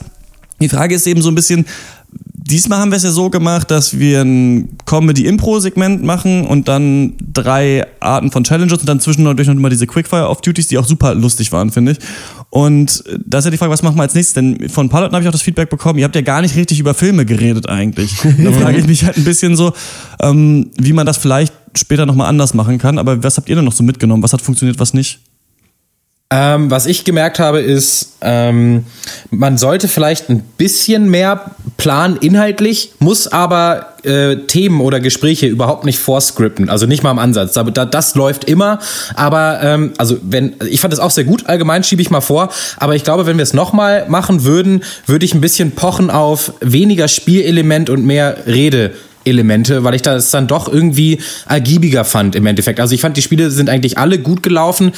Die 0.60 0.70
Frage 0.70 0.96
ist 0.96 1.08
eben 1.08 1.22
so 1.22 1.30
ein 1.30 1.36
bisschen, 1.36 1.66
Diesmal 2.52 2.80
haben 2.80 2.92
wir 2.92 2.98
es 2.98 3.04
ja 3.04 3.12
so 3.12 3.30
gemacht, 3.30 3.72
dass 3.72 3.98
wir 3.98 4.22
ein 4.22 4.78
Comedy-Impro-Segment 4.86 6.04
machen 6.04 6.46
und 6.46 6.68
dann 6.68 7.14
drei 7.22 7.88
Arten 8.02 8.30
von 8.30 8.44
Challenges 8.44 8.80
und 8.80 8.90
dann 8.90 9.00
zwischendurch 9.00 9.48
noch 9.48 9.56
immer 9.56 9.70
diese 9.70 9.88
Quickfire-Off-Duties, 9.88 10.68
die 10.68 10.78
auch 10.78 10.86
super 10.86 11.16
lustig 11.16 11.54
waren, 11.54 11.72
finde 11.72 11.94
ich. 11.94 12.00
Und 12.50 13.06
da 13.26 13.38
ist 13.38 13.46
ja 13.46 13.52
die 13.52 13.58
Frage, 13.58 13.72
was 13.72 13.84
machen 13.84 13.96
wir 13.96 14.02
als 14.02 14.16
nächstes? 14.16 14.34
Denn 14.34 14.68
von 14.68 14.88
ein 14.88 14.90
paar 14.90 15.00
Leuten 15.00 15.16
habe 15.16 15.24
ich 15.24 15.30
auch 15.30 15.32
das 15.32 15.42
Feedback 15.42 15.70
bekommen, 15.70 15.98
ihr 16.00 16.04
habt 16.04 16.16
ja 16.16 16.22
gar 16.22 16.42
nicht 16.42 16.58
richtig 16.58 16.78
über 16.78 16.94
Filme 16.94 17.26
geredet 17.26 17.70
eigentlich. 17.70 18.18
da 18.22 18.52
frage 18.60 18.80
ich 18.80 18.88
mich 18.88 19.06
halt 19.06 19.16
ein 19.16 19.24
bisschen 19.24 19.56
so, 19.56 19.72
ähm, 20.20 20.72
wie 20.78 20.92
man 20.92 21.06
das 21.06 21.18
vielleicht 21.18 21.54
später 21.78 22.06
nochmal 22.06 22.28
anders 22.28 22.54
machen 22.54 22.78
kann. 22.80 22.98
Aber 22.98 23.24
was 23.24 23.38
habt 23.38 23.48
ihr 23.48 23.56
denn 23.56 23.64
noch 23.64 23.72
so 23.72 23.84
mitgenommen? 23.84 24.24
Was 24.24 24.34
hat 24.34 24.42
funktioniert, 24.42 24.78
was 24.78 24.94
nicht? 24.94 25.22
Ähm, 26.34 26.72
was 26.72 26.86
ich 26.86 27.04
gemerkt 27.04 27.40
habe, 27.40 27.60
ist, 27.60 28.14
ähm, 28.22 28.86
man 29.32 29.58
sollte 29.58 29.90
vielleicht 29.90 30.30
ein 30.30 30.40
bisschen 30.58 31.10
mehr 31.10 31.52
planen 31.76 32.16
inhaltlich, 32.16 32.94
muss 33.00 33.28
aber 33.28 33.98
äh, 34.04 34.38
Themen 34.48 34.80
oder 34.80 35.02
Gespräche 35.02 35.48
überhaupt 35.48 35.84
nicht 35.84 36.00
vorscripten, 36.00 36.70
also 36.70 36.86
nicht 36.86 37.04
mal 37.04 37.12
im 37.12 37.20
Ansatz. 37.20 37.52
Da, 37.52 37.64
da, 37.64 37.84
das 37.84 38.16
läuft 38.16 38.46
immer, 38.46 38.80
aber 39.14 39.60
ähm, 39.62 39.92
also 39.98 40.20
wenn 40.22 40.56
ich 40.70 40.80
fand 40.80 40.94
das 40.94 41.02
auch 41.02 41.12
sehr 41.12 41.26
gut. 41.26 41.48
Allgemein 41.48 41.84
schiebe 41.84 42.02
ich 42.02 42.10
mal 42.10 42.22
vor, 42.22 42.50
aber 42.78 42.96
ich 42.96 43.04
glaube, 43.04 43.26
wenn 43.26 43.36
wir 43.36 43.44
es 43.44 43.54
noch 43.54 43.74
mal 43.74 44.08
machen 44.08 44.46
würden, 44.46 44.86
würde 45.08 45.26
ich 45.26 45.34
ein 45.34 45.42
bisschen 45.42 45.72
pochen 45.72 46.10
auf 46.10 46.54
weniger 46.62 47.10
Spielelement 47.10 47.90
und 47.90 48.06
mehr 48.06 48.48
Rede. 48.48 48.94
Elemente, 49.24 49.84
weil 49.84 49.94
ich 49.94 50.02
das 50.02 50.32
dann 50.32 50.48
doch 50.48 50.68
irgendwie 50.68 51.20
ergiebiger 51.48 52.06
fand 52.06 52.36
im 52.36 52.44
Endeffekt. 52.48 52.80
Also 52.80 52.96
ich 52.96 53.02
fand, 53.02 53.18
die 53.18 53.22
Spiele 53.22 53.52
sind 53.52 53.70
eigentlich 53.70 54.00
alle 54.00 54.18
gut 54.18 54.42
gelaufen 54.42 54.94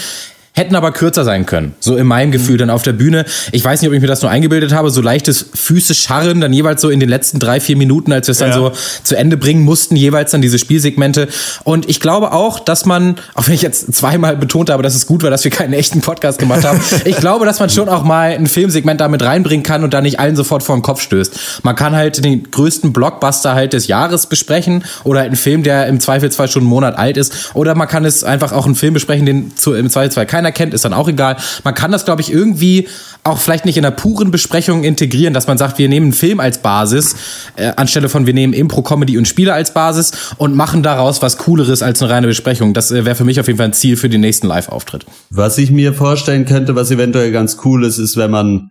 hätten 0.56 0.76
aber 0.76 0.92
kürzer 0.92 1.24
sein 1.24 1.48
können. 1.48 1.74
So 1.80 1.96
in 1.96 2.06
meinem 2.06 2.32
Gefühl 2.32 2.58
dann 2.58 2.70
auf 2.70 2.84
der 2.84 2.94
Bühne. 2.94 3.26
Ich 3.52 3.66
weiß 3.66 3.82
nicht, 3.82 3.90
ob 3.90 3.96
ich 3.96 4.02
mir 4.02 4.08
das 4.08 4.22
nur 4.22 4.30
eingebildet 4.30 4.72
habe, 4.72 4.92
so 4.92 5.02
leichtes 5.02 5.48
Füße 5.54 5.96
scharren, 5.96 6.42
dann 6.42 6.54
jeweils 6.54 6.80
so 6.80 6.90
in 6.92 7.00
den 7.00 7.10
letzten 7.10 7.40
drei, 7.40 7.60
vier 7.60 7.76
Minuten, 7.76 8.12
als 8.12 8.28
wir 8.28 8.34
es 8.34 8.38
dann 8.38 8.50
ja. 8.50 8.56
so 8.56 8.72
zu 9.04 9.16
Ende 9.16 9.36
bringen 9.36 9.64
mussten, 9.64 9.96
jeweils 9.96 10.30
dann 10.30 10.44
diese 10.44 10.60
Spielsegmente. 10.60 11.28
Und 11.64 11.90
ich 11.90 12.00
glaube 12.00 12.34
auch, 12.34 12.60
dass 12.60 12.86
man, 12.86 13.16
auch 13.34 13.48
wenn 13.48 13.56
ich 13.56 13.64
jetzt 13.64 13.96
zweimal 13.96 14.38
betont 14.38 14.70
habe, 14.70 14.84
dass 14.84 14.94
es 14.94 15.08
gut 15.08 15.24
war, 15.24 15.32
dass 15.32 15.44
wir 15.44 15.50
keinen 15.50 15.74
echten 15.74 16.02
Podcast 16.02 16.38
gemacht 16.38 16.64
haben, 16.64 16.80
ich 17.06 17.18
glaube, 17.18 17.46
dass 17.46 17.60
man 17.60 17.72
schon 17.72 17.90
auch 17.90 18.04
mal 18.04 18.32
ein 18.32 18.46
Filmsegment 18.46 19.02
damit 19.02 19.24
reinbringen 19.24 19.64
kann 19.64 19.84
und 19.84 19.92
da 19.92 20.02
nicht 20.02 20.20
allen 20.20 20.36
sofort 20.36 20.62
vor 20.62 20.76
den 20.78 20.84
Kopf 20.84 21.02
stößt. 21.02 21.64
Man 21.64 21.76
kann 21.76 21.96
halt 21.96 22.24
den 22.24 22.52
größten 22.52 22.94
Blockbuster 22.94 23.56
halt 23.56 23.74
des 23.74 23.88
Jahres 23.88 24.28
besprechen 24.28 24.84
oder 25.04 25.22
halt 25.22 25.30
einen 25.30 25.36
Film, 25.36 25.64
der 25.64 25.88
im 25.88 26.00
Zweifelsfall 26.00 26.48
schon 26.48 26.62
einen 26.62 26.70
Monat 26.70 26.96
alt 26.96 27.18
ist. 27.18 27.56
Oder 27.56 27.74
man 27.74 27.88
kann 27.88 28.06
es 28.06 28.24
einfach 28.24 28.52
auch 28.52 28.68
einen 28.68 28.76
Film 28.76 28.94
besprechen, 28.94 29.26
den 29.26 29.58
zu, 29.58 29.74
im 29.74 29.90
Zweifelsfall 29.90 30.28
keiner 30.28 30.43
keiner 30.44 30.52
kennt, 30.52 30.74
ist 30.74 30.86
dann 30.86 30.94
auch 30.94 31.08
egal. 31.08 31.38
Man 31.64 31.74
kann 31.74 31.92
das, 31.92 32.06
glaube 32.06 32.22
ich, 32.22 32.32
irgendwie 32.32 32.88
auch 33.24 33.40
vielleicht 33.40 33.66
nicht 33.66 33.78
in 33.78 33.86
einer 33.86 33.96
puren 33.96 34.32
Besprechung 34.32 34.84
integrieren, 34.84 35.34
dass 35.34 35.48
man 35.48 35.58
sagt, 35.58 35.78
wir 35.78 35.88
nehmen 35.88 36.08
einen 36.08 36.14
Film 36.14 36.40
als 36.40 36.58
Basis, 36.58 37.16
äh, 37.56 37.72
anstelle 37.78 38.10
von 38.10 38.26
wir 38.26 38.34
nehmen 38.34 38.54
Impro, 38.54 38.82
Comedy 38.82 39.18
und 39.18 39.28
Spiele 39.28 39.54
als 39.54 39.74
Basis 39.74 40.12
und 40.38 40.56
machen 40.56 40.84
daraus 40.84 41.22
was 41.22 41.38
Cooleres 41.38 41.82
als 41.82 42.02
eine 42.02 42.12
reine 42.12 42.28
Besprechung. 42.28 42.74
Das 42.74 42.92
äh, 42.92 43.06
wäre 43.06 43.16
für 43.16 43.24
mich 43.24 43.40
auf 43.40 43.48
jeden 43.48 43.58
Fall 43.58 43.68
ein 43.68 43.74
Ziel 43.74 43.96
für 43.96 44.10
den 44.10 44.22
nächsten 44.22 44.48
Live-Auftritt. 44.48 45.06
Was 45.30 45.58
ich 45.58 45.72
mir 45.72 45.94
vorstellen 45.94 46.46
könnte, 46.46 46.76
was 46.76 46.92
eventuell 46.92 47.32
ganz 47.32 47.58
cool 47.64 47.86
ist, 47.86 47.98
ist, 47.98 48.18
wenn 48.18 48.32
man 48.32 48.70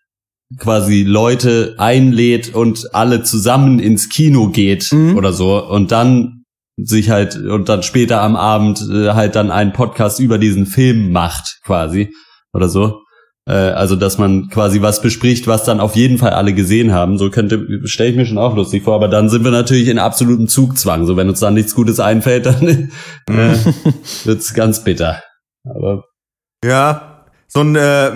quasi 0.59 1.03
Leute 1.03 1.77
einlädt 1.79 2.55
und 2.55 2.95
alle 2.95 3.23
zusammen 3.23 3.79
ins 3.79 4.11
Kino 4.11 4.49
geht 4.49 4.93
mhm. 4.93 5.17
oder 5.17 5.33
so 5.33 5.67
und 5.67 5.93
dann 5.93 6.42
sich 6.85 7.11
halt 7.11 7.37
und 7.37 7.69
dann 7.69 7.83
später 7.83 8.23
am 8.23 8.37
Abend 8.37 8.81
äh, 8.91 9.11
halt 9.11 9.35
dann 9.37 9.51
einen 9.51 9.73
Podcast 9.73 10.21
über 10.21 10.39
diesen 10.39 10.67
Film 10.67 11.13
macht, 11.13 11.59
quasi. 11.65 12.13
Oder 12.53 12.69
so. 12.69 13.03
Äh, 13.47 13.53
also, 13.53 13.97
dass 13.97 14.19
man 14.19 14.49
quasi 14.49 14.83
was 14.83 15.03
bespricht, 15.03 15.47
was 15.47 15.65
dann 15.65 15.81
auf 15.81 15.97
jeden 15.97 16.19
Fall 16.19 16.31
alle 16.31 16.53
gesehen 16.53 16.93
haben. 16.93 17.19
So 17.19 17.31
könnte, 17.31 17.67
stelle 17.85 18.11
ich 18.11 18.17
mir 18.17 18.27
schon 18.27 18.39
auch 18.39 18.55
lustig 18.55 18.85
vor, 18.85 18.95
aber 18.95 19.09
dann 19.09 19.29
sind 19.29 19.45
wir 19.45 19.51
natürlich 19.51 19.89
in 19.89 19.99
absolutem 19.99 20.49
Zugzwang. 20.49 21.07
So, 21.07 21.17
wenn 21.17 21.29
uns 21.29 21.41
dann 21.41 21.55
nichts 21.55 21.75
Gutes 21.75 22.01
einfällt, 22.01 22.47
dann 22.47 22.91
äh, 23.29 23.57
wird's 24.25 24.55
ganz 24.55 24.85
bitter. 24.85 25.23
Aber. 25.65 26.05
Ja, 26.65 27.12
so 27.55 27.61
ein 27.61 27.77
äh, 27.77 28.11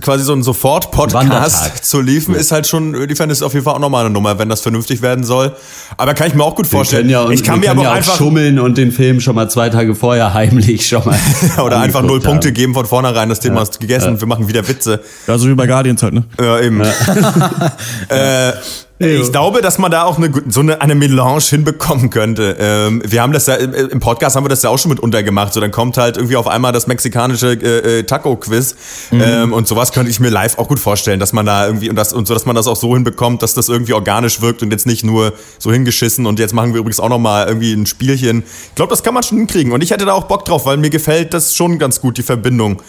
quasi 0.00 0.22
so 0.22 0.32
ein 0.32 0.44
Sofort-Podcast 0.44 1.84
zu 1.84 2.00
liefen, 2.00 2.34
ja. 2.34 2.40
ist 2.40 2.52
halt 2.52 2.68
schon, 2.68 2.94
inwiefern 2.94 3.30
ist 3.30 3.42
auf 3.42 3.52
jeden 3.52 3.64
Fall 3.64 3.74
auch 3.74 3.80
nochmal 3.80 4.04
eine 4.04 4.14
Nummer, 4.14 4.38
wenn 4.38 4.48
das 4.48 4.60
vernünftig 4.60 5.02
werden 5.02 5.24
soll. 5.24 5.56
Aber 5.96 6.14
kann 6.14 6.28
ich 6.28 6.34
mir 6.34 6.44
auch 6.44 6.54
gut 6.54 6.68
vorstellen. 6.68 7.08
Ja, 7.08 7.28
ich 7.30 7.42
kann 7.42 7.58
mir 7.58 7.72
aber 7.72 7.82
auch 7.82 7.94
einfach 7.94 8.16
schummeln 8.16 8.60
und 8.60 8.78
den 8.78 8.92
Film 8.92 9.20
schon 9.20 9.34
mal 9.34 9.50
zwei 9.50 9.70
Tage 9.70 9.96
vorher 9.96 10.34
heimlich 10.38 10.86
schon 10.86 11.04
mal. 11.04 11.18
Oder 11.64 11.80
einfach 11.80 12.02
null 12.02 12.20
Punkte 12.20 12.48
haben. 12.48 12.54
geben 12.54 12.74
von 12.74 12.86
vornherein, 12.86 13.28
das 13.28 13.40
Thema 13.40 13.56
ja. 13.56 13.62
ist 13.62 13.80
gegessen, 13.80 14.20
wir 14.20 14.28
machen 14.28 14.46
wieder 14.46 14.66
Witze. 14.68 15.00
Ja, 15.26 15.36
so 15.36 15.48
wie 15.48 15.54
bei 15.54 15.66
Guardians 15.66 16.00
halt, 16.04 16.14
ne? 16.14 16.24
Ja, 16.40 16.60
eben. 16.60 16.80
äh, 18.08 18.52
ich 18.98 19.30
glaube, 19.30 19.62
dass 19.62 19.78
man 19.78 19.92
da 19.92 20.02
auch 20.02 20.18
eine, 20.18 20.30
so 20.48 20.60
eine, 20.60 20.80
eine 20.80 20.96
Melange 20.96 21.40
hinbekommen 21.40 22.10
könnte. 22.10 22.56
Ähm, 22.58 23.00
wir 23.04 23.22
haben 23.22 23.32
das 23.32 23.46
ja, 23.46 23.54
im 23.54 24.00
Podcast 24.00 24.34
haben 24.34 24.44
wir 24.44 24.48
das 24.48 24.62
ja 24.62 24.70
auch 24.70 24.78
schon 24.78 24.88
mit 24.88 24.98
untergemacht. 24.98 25.52
So, 25.52 25.60
dann 25.60 25.70
kommt 25.70 25.96
halt 25.96 26.16
irgendwie 26.16 26.36
auf 26.36 26.48
einmal 26.48 26.72
das 26.72 26.88
mexikanische 26.88 27.52
äh, 27.52 28.00
äh, 28.00 28.02
Taco-Quiz. 28.02 28.74
Mhm. 29.12 29.22
Ähm, 29.24 29.52
und 29.52 29.68
sowas 29.68 29.92
könnte 29.92 30.10
ich 30.10 30.18
mir 30.18 30.30
live 30.30 30.58
auch 30.58 30.66
gut 30.66 30.80
vorstellen, 30.80 31.20
dass 31.20 31.32
man 31.32 31.46
da 31.46 31.66
irgendwie, 31.66 31.90
und 31.90 31.96
das, 31.96 32.12
und 32.12 32.26
so, 32.26 32.34
dass 32.34 32.44
man 32.44 32.56
das 32.56 32.66
auch 32.66 32.76
so 32.76 32.94
hinbekommt, 32.94 33.42
dass 33.42 33.54
das 33.54 33.68
irgendwie 33.68 33.92
organisch 33.92 34.40
wirkt 34.40 34.62
und 34.62 34.72
jetzt 34.72 34.86
nicht 34.86 35.04
nur 35.04 35.32
so 35.58 35.70
hingeschissen. 35.70 36.26
Und 36.26 36.40
jetzt 36.40 36.52
machen 36.52 36.72
wir 36.72 36.80
übrigens 36.80 36.98
auch 36.98 37.08
nochmal 37.08 37.46
irgendwie 37.46 37.72
ein 37.72 37.86
Spielchen. 37.86 38.42
Ich 38.70 38.74
glaube, 38.74 38.90
das 38.90 39.04
kann 39.04 39.14
man 39.14 39.22
schon 39.22 39.38
hinkriegen. 39.38 39.72
Und 39.72 39.82
ich 39.84 39.92
hätte 39.92 40.06
da 40.06 40.12
auch 40.12 40.24
Bock 40.24 40.44
drauf, 40.44 40.66
weil 40.66 40.76
mir 40.76 40.90
gefällt 40.90 41.34
das 41.34 41.54
schon 41.54 41.78
ganz 41.78 42.00
gut, 42.00 42.18
die 42.18 42.22
Verbindung. 42.24 42.82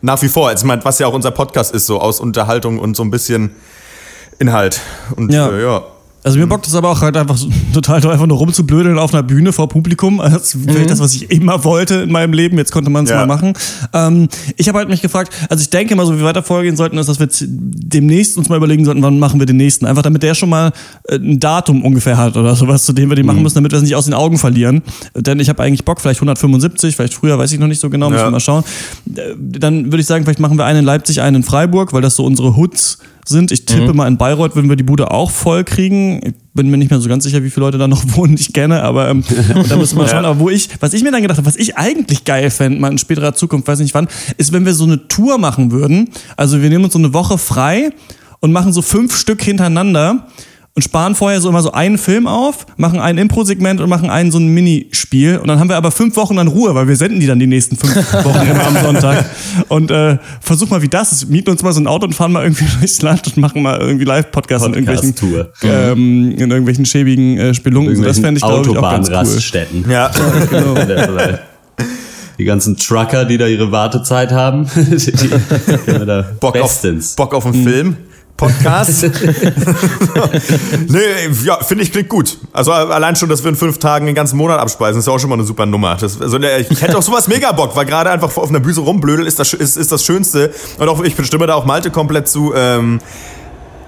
Nach 0.00 0.20
wie 0.22 0.28
vor. 0.28 0.48
Also, 0.48 0.68
was 0.68 0.98
ja 1.00 1.08
auch 1.08 1.14
unser 1.14 1.32
Podcast 1.32 1.74
ist, 1.74 1.86
so 1.86 2.00
aus 2.00 2.20
Unterhaltung 2.20 2.78
und 2.78 2.96
so 2.96 3.02
ein 3.02 3.10
bisschen 3.10 3.56
Inhalt. 4.38 4.80
Und 5.16 5.32
ja. 5.32 5.48
Äh, 5.48 5.62
ja. 5.62 5.82
Also 6.24 6.40
mir 6.40 6.48
bockt 6.48 6.66
es 6.66 6.74
aber 6.74 6.88
auch 6.88 7.02
halt 7.02 7.16
einfach 7.16 7.36
so, 7.36 7.48
total 7.72 8.00
toll, 8.00 8.10
einfach 8.12 8.26
nur 8.26 8.38
rumzublödeln 8.38 8.98
auf 8.98 9.14
einer 9.14 9.22
Bühne 9.22 9.52
vor 9.52 9.68
Publikum. 9.68 10.20
Also 10.20 10.36
Das 10.38 10.54
ist 10.56 10.58
vielleicht 10.66 10.90
das, 10.90 10.98
was 10.98 11.14
ich 11.14 11.30
immer 11.30 11.62
wollte 11.62 11.94
in 12.00 12.10
meinem 12.10 12.32
Leben. 12.32 12.58
Jetzt 12.58 12.72
konnte 12.72 12.90
man 12.90 13.04
es 13.04 13.10
Ja. 13.10 13.18
mal 13.18 13.26
machen. 13.26 13.52
Ähm, 13.92 14.26
ich 14.56 14.66
habe 14.66 14.78
halt 14.78 14.88
mich 14.88 15.02
gefragt, 15.02 15.32
also 15.48 15.62
ich 15.62 15.70
denke 15.70 15.94
mal, 15.94 16.04
so 16.04 16.14
wie 16.14 16.18
wir 16.18 16.24
weiter 16.24 16.42
vorgehen 16.42 16.74
sollten, 16.76 16.98
ist, 16.98 17.08
dass 17.08 17.20
wir 17.20 17.26
jetzt 17.26 17.44
demnächst 17.46 18.36
uns 18.36 18.48
mal 18.48 18.56
überlegen 18.56 18.84
sollten, 18.84 19.04
wann 19.04 19.20
machen 19.20 19.38
wir 19.38 19.46
den 19.46 19.56
nächsten. 19.56 19.86
Einfach 19.86 20.02
damit 20.02 20.24
der 20.24 20.34
schon 20.34 20.48
mal 20.48 20.72
äh, 21.04 21.14
ein 21.14 21.38
Datum 21.38 21.84
ungefähr 21.84 22.16
hat 22.16 22.36
oder 22.36 22.56
sowas, 22.56 22.82
zu 22.84 22.92
dem 22.92 23.08
wir 23.08 23.14
den 23.14 23.24
Mhm. 23.24 23.28
machen 23.32 23.42
müssen, 23.44 23.54
damit 23.54 23.70
wir 23.70 23.76
es 23.76 23.84
nicht 23.84 23.94
aus 23.94 24.06
den 24.06 24.14
Augen 24.14 24.36
verlieren. 24.36 24.82
Denn 25.14 25.38
ich 25.38 25.48
habe 25.48 25.62
eigentlich 25.62 25.84
Bock, 25.84 26.00
vielleicht 26.00 26.18
175, 26.20 26.96
vielleicht 26.96 27.14
früher, 27.14 27.38
weiß 27.38 27.52
ich 27.52 27.60
noch 27.60 27.68
nicht 27.68 27.80
so 27.80 27.88
genau, 27.88 28.08
müssen 28.10 28.18
Ja. 28.22 28.26
wir 28.26 28.32
mal 28.32 28.40
schauen. 28.40 28.64
Äh, 29.14 29.20
Dann 29.38 29.86
würde 29.92 30.00
ich 30.00 30.06
sagen, 30.06 30.24
vielleicht 30.24 30.40
machen 30.40 30.58
wir 30.58 30.64
einen 30.64 30.80
in 30.80 30.84
Leipzig, 30.84 31.20
einen 31.20 31.36
in 31.36 31.42
Freiburg, 31.44 31.92
weil 31.92 32.02
das 32.02 32.16
so 32.16 32.24
unsere 32.24 32.56
Hoods 32.56 32.98
sind. 32.98 33.15
Ich 33.28 33.66
tippe 33.66 33.90
Mhm. 33.90 33.96
mal, 33.96 34.06
in 34.08 34.16
Bayreuth 34.18 34.54
würden 34.54 34.68
wir 34.68 34.76
die 34.76 34.82
Bude 34.84 35.10
auch 35.10 35.30
voll 35.30 35.64
kriegen. 35.64 36.20
Ich 36.24 36.32
bin 36.54 36.70
mir 36.70 36.76
nicht 36.76 36.90
mehr 36.90 37.00
so 37.00 37.08
ganz 37.08 37.24
sicher, 37.24 37.42
wie 37.42 37.50
viele 37.50 37.66
Leute 37.66 37.76
da 37.78 37.88
noch 37.88 38.02
wohnen, 38.16 38.36
die 38.36 38.42
ich 38.42 38.52
kenne, 38.52 38.82
aber 38.82 39.08
ähm, 39.08 39.24
da 39.68 39.76
müssen 39.76 39.98
wir 39.98 40.06
schauen. 40.08 40.24
Aber 40.24 40.38
wo 40.38 40.48
ich, 40.48 40.68
was 40.80 40.92
ich 40.94 41.02
mir 41.02 41.10
dann 41.10 41.22
gedacht 41.22 41.38
habe, 41.38 41.46
was 41.46 41.56
ich 41.56 41.76
eigentlich 41.76 42.24
geil 42.24 42.50
fände, 42.50 42.78
mal 42.80 42.92
in 42.92 42.98
späterer 42.98 43.34
Zukunft, 43.34 43.66
weiß 43.68 43.80
nicht 43.80 43.94
wann, 43.94 44.08
ist, 44.36 44.52
wenn 44.52 44.64
wir 44.64 44.74
so 44.74 44.84
eine 44.84 45.08
Tour 45.08 45.38
machen 45.38 45.70
würden. 45.72 46.08
Also 46.36 46.62
wir 46.62 46.68
nehmen 46.70 46.84
uns 46.84 46.92
so 46.92 46.98
eine 46.98 47.12
Woche 47.14 47.36
frei 47.38 47.90
und 48.40 48.52
machen 48.52 48.72
so 48.72 48.80
fünf 48.82 49.16
Stück 49.16 49.42
hintereinander 49.42 50.28
und 50.76 50.82
sparen 50.82 51.14
vorher 51.14 51.40
so 51.40 51.48
immer 51.48 51.62
so 51.62 51.72
einen 51.72 51.96
Film 51.96 52.26
auf, 52.26 52.66
machen 52.76 53.00
ein 53.00 53.16
Impro-Segment 53.16 53.80
und 53.80 53.88
machen 53.88 54.10
einen 54.10 54.30
so 54.30 54.38
ein 54.38 54.48
Minispiel. 54.48 55.38
Und 55.38 55.48
dann 55.48 55.58
haben 55.58 55.70
wir 55.70 55.76
aber 55.76 55.90
fünf 55.90 56.16
Wochen 56.16 56.36
dann 56.36 56.48
Ruhe, 56.48 56.74
weil 56.74 56.86
wir 56.86 56.96
senden 56.96 57.18
die 57.18 57.26
dann 57.26 57.38
die 57.38 57.46
nächsten 57.46 57.78
fünf 57.78 57.94
Wochen 58.24 58.46
immer 58.46 58.66
am 58.66 58.76
Sonntag. 58.82 59.24
Und 59.68 59.90
äh, 59.90 60.18
versuch 60.42 60.68
mal, 60.68 60.82
wie 60.82 60.88
das 60.88 61.12
ist. 61.12 61.30
Mieten 61.30 61.48
uns 61.48 61.62
mal 61.62 61.72
so 61.72 61.80
ein 61.80 61.86
Auto 61.86 62.04
und 62.04 62.12
fahren 62.12 62.30
mal 62.30 62.42
irgendwie 62.42 62.66
durchs 62.78 63.00
Land 63.00 63.26
und 63.26 63.38
machen 63.38 63.62
mal 63.62 63.80
irgendwie 63.80 64.04
Live-Podcasts 64.04 64.66
in 64.66 64.74
irgendwelchen, 64.74 65.14
Podcast-Tour. 65.14 65.52
ähm, 65.62 66.32
in 66.32 66.50
irgendwelchen 66.50 66.84
schäbigen 66.84 67.38
äh, 67.38 67.54
Spelunken. 67.54 67.96
So, 67.96 68.04
das 68.04 68.18
fände 68.18 68.38
ich, 68.38 68.44
glaube 68.44 68.70
ich, 68.70 68.76
auch 68.76 68.82
ganz 68.82 69.08
cool. 69.08 69.14
Autobahnraststätten. 69.14 69.90
Ja. 69.90 70.10
Die 72.38 72.44
ganzen 72.44 72.76
Trucker, 72.76 73.24
die 73.24 73.38
da 73.38 73.46
ihre 73.46 73.72
Wartezeit 73.72 74.30
haben, 74.30 74.68
die, 74.76 74.96
die 74.96 75.30
da 76.04 76.32
Bock 76.38 76.52
bestens. 76.52 77.12
auf, 77.12 77.16
Bock 77.16 77.34
auf 77.34 77.46
einen 77.46 77.64
Film. 77.64 77.96
Podcast. 78.36 79.02
nee, 80.88 81.00
ja, 81.44 81.62
finde 81.62 81.84
ich 81.84 81.92
klingt 81.92 82.08
gut. 82.08 82.38
Also 82.52 82.72
allein 82.72 83.16
schon, 83.16 83.28
dass 83.28 83.42
wir 83.42 83.50
in 83.50 83.56
fünf 83.56 83.78
Tagen 83.78 84.06
den 84.06 84.14
ganzen 84.14 84.36
Monat 84.36 84.60
abspeisen, 84.60 84.98
ist 84.98 85.06
ja 85.06 85.12
auch 85.12 85.18
schon 85.18 85.30
mal 85.30 85.36
eine 85.36 85.44
super 85.44 85.66
Nummer. 85.66 85.96
Das, 85.96 86.20
also, 86.20 86.38
ich 86.38 86.82
hätte 86.82 86.98
auch 86.98 87.02
sowas 87.02 87.28
mega 87.28 87.52
Bock, 87.52 87.74
weil 87.76 87.86
gerade 87.86 88.10
einfach 88.10 88.36
auf 88.36 88.48
einer 88.48 88.60
Bühne 88.60 88.80
rumblödel 88.80 89.26
ist 89.26 89.38
das, 89.38 89.52
ist, 89.52 89.76
ist 89.76 89.92
das 89.92 90.04
Schönste. 90.04 90.52
Und 90.78 90.88
auch 90.88 91.02
ich 91.02 91.16
bestimme 91.16 91.46
da 91.46 91.54
auch 91.54 91.64
Malte 91.64 91.90
komplett 91.90 92.28
zu. 92.28 92.52
Ähm, 92.54 93.00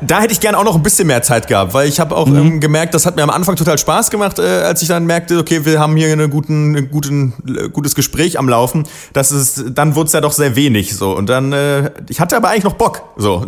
da 0.00 0.20
hätte 0.20 0.32
ich 0.32 0.40
gern 0.40 0.54
auch 0.54 0.64
noch 0.64 0.76
ein 0.76 0.82
bisschen 0.82 1.06
mehr 1.06 1.22
Zeit 1.22 1.48
gehabt, 1.48 1.74
weil 1.74 1.88
ich 1.88 1.98
habe 1.98 2.16
auch 2.16 2.28
ähm, 2.28 2.61
gemerkt, 2.61 2.94
das 2.94 3.06
hat 3.06 3.16
mir 3.16 3.22
am 3.22 3.30
Anfang 3.30 3.56
total 3.56 3.78
Spaß 3.78 4.11
gemacht, 4.11 4.38
äh, 4.38 4.42
als 4.42 4.82
ich 4.82 4.88
dann 4.88 5.06
merkte, 5.06 5.38
okay, 5.38 5.64
wir 5.64 5.80
haben 5.80 5.96
hier 5.96 6.12
einen 6.12 6.30
guten, 6.30 6.76
einen 6.76 6.90
guten, 6.90 7.34
äh, 7.46 7.68
gutes 7.68 7.94
Gespräch 7.94 8.38
am 8.38 8.48
Laufen. 8.48 8.84
Das 9.12 9.32
ist, 9.32 9.64
dann 9.74 9.94
wurde 9.94 10.06
es 10.06 10.12
ja 10.12 10.20
doch 10.20 10.32
sehr 10.32 10.54
wenig 10.56 10.96
so. 10.96 11.16
Und 11.16 11.28
dann, 11.28 11.52
äh, 11.52 11.90
ich 12.08 12.20
hatte 12.20 12.37
aber 12.37 12.50
eigentlich 12.50 12.64
noch 12.64 12.74
Bock 12.74 13.02
so 13.16 13.44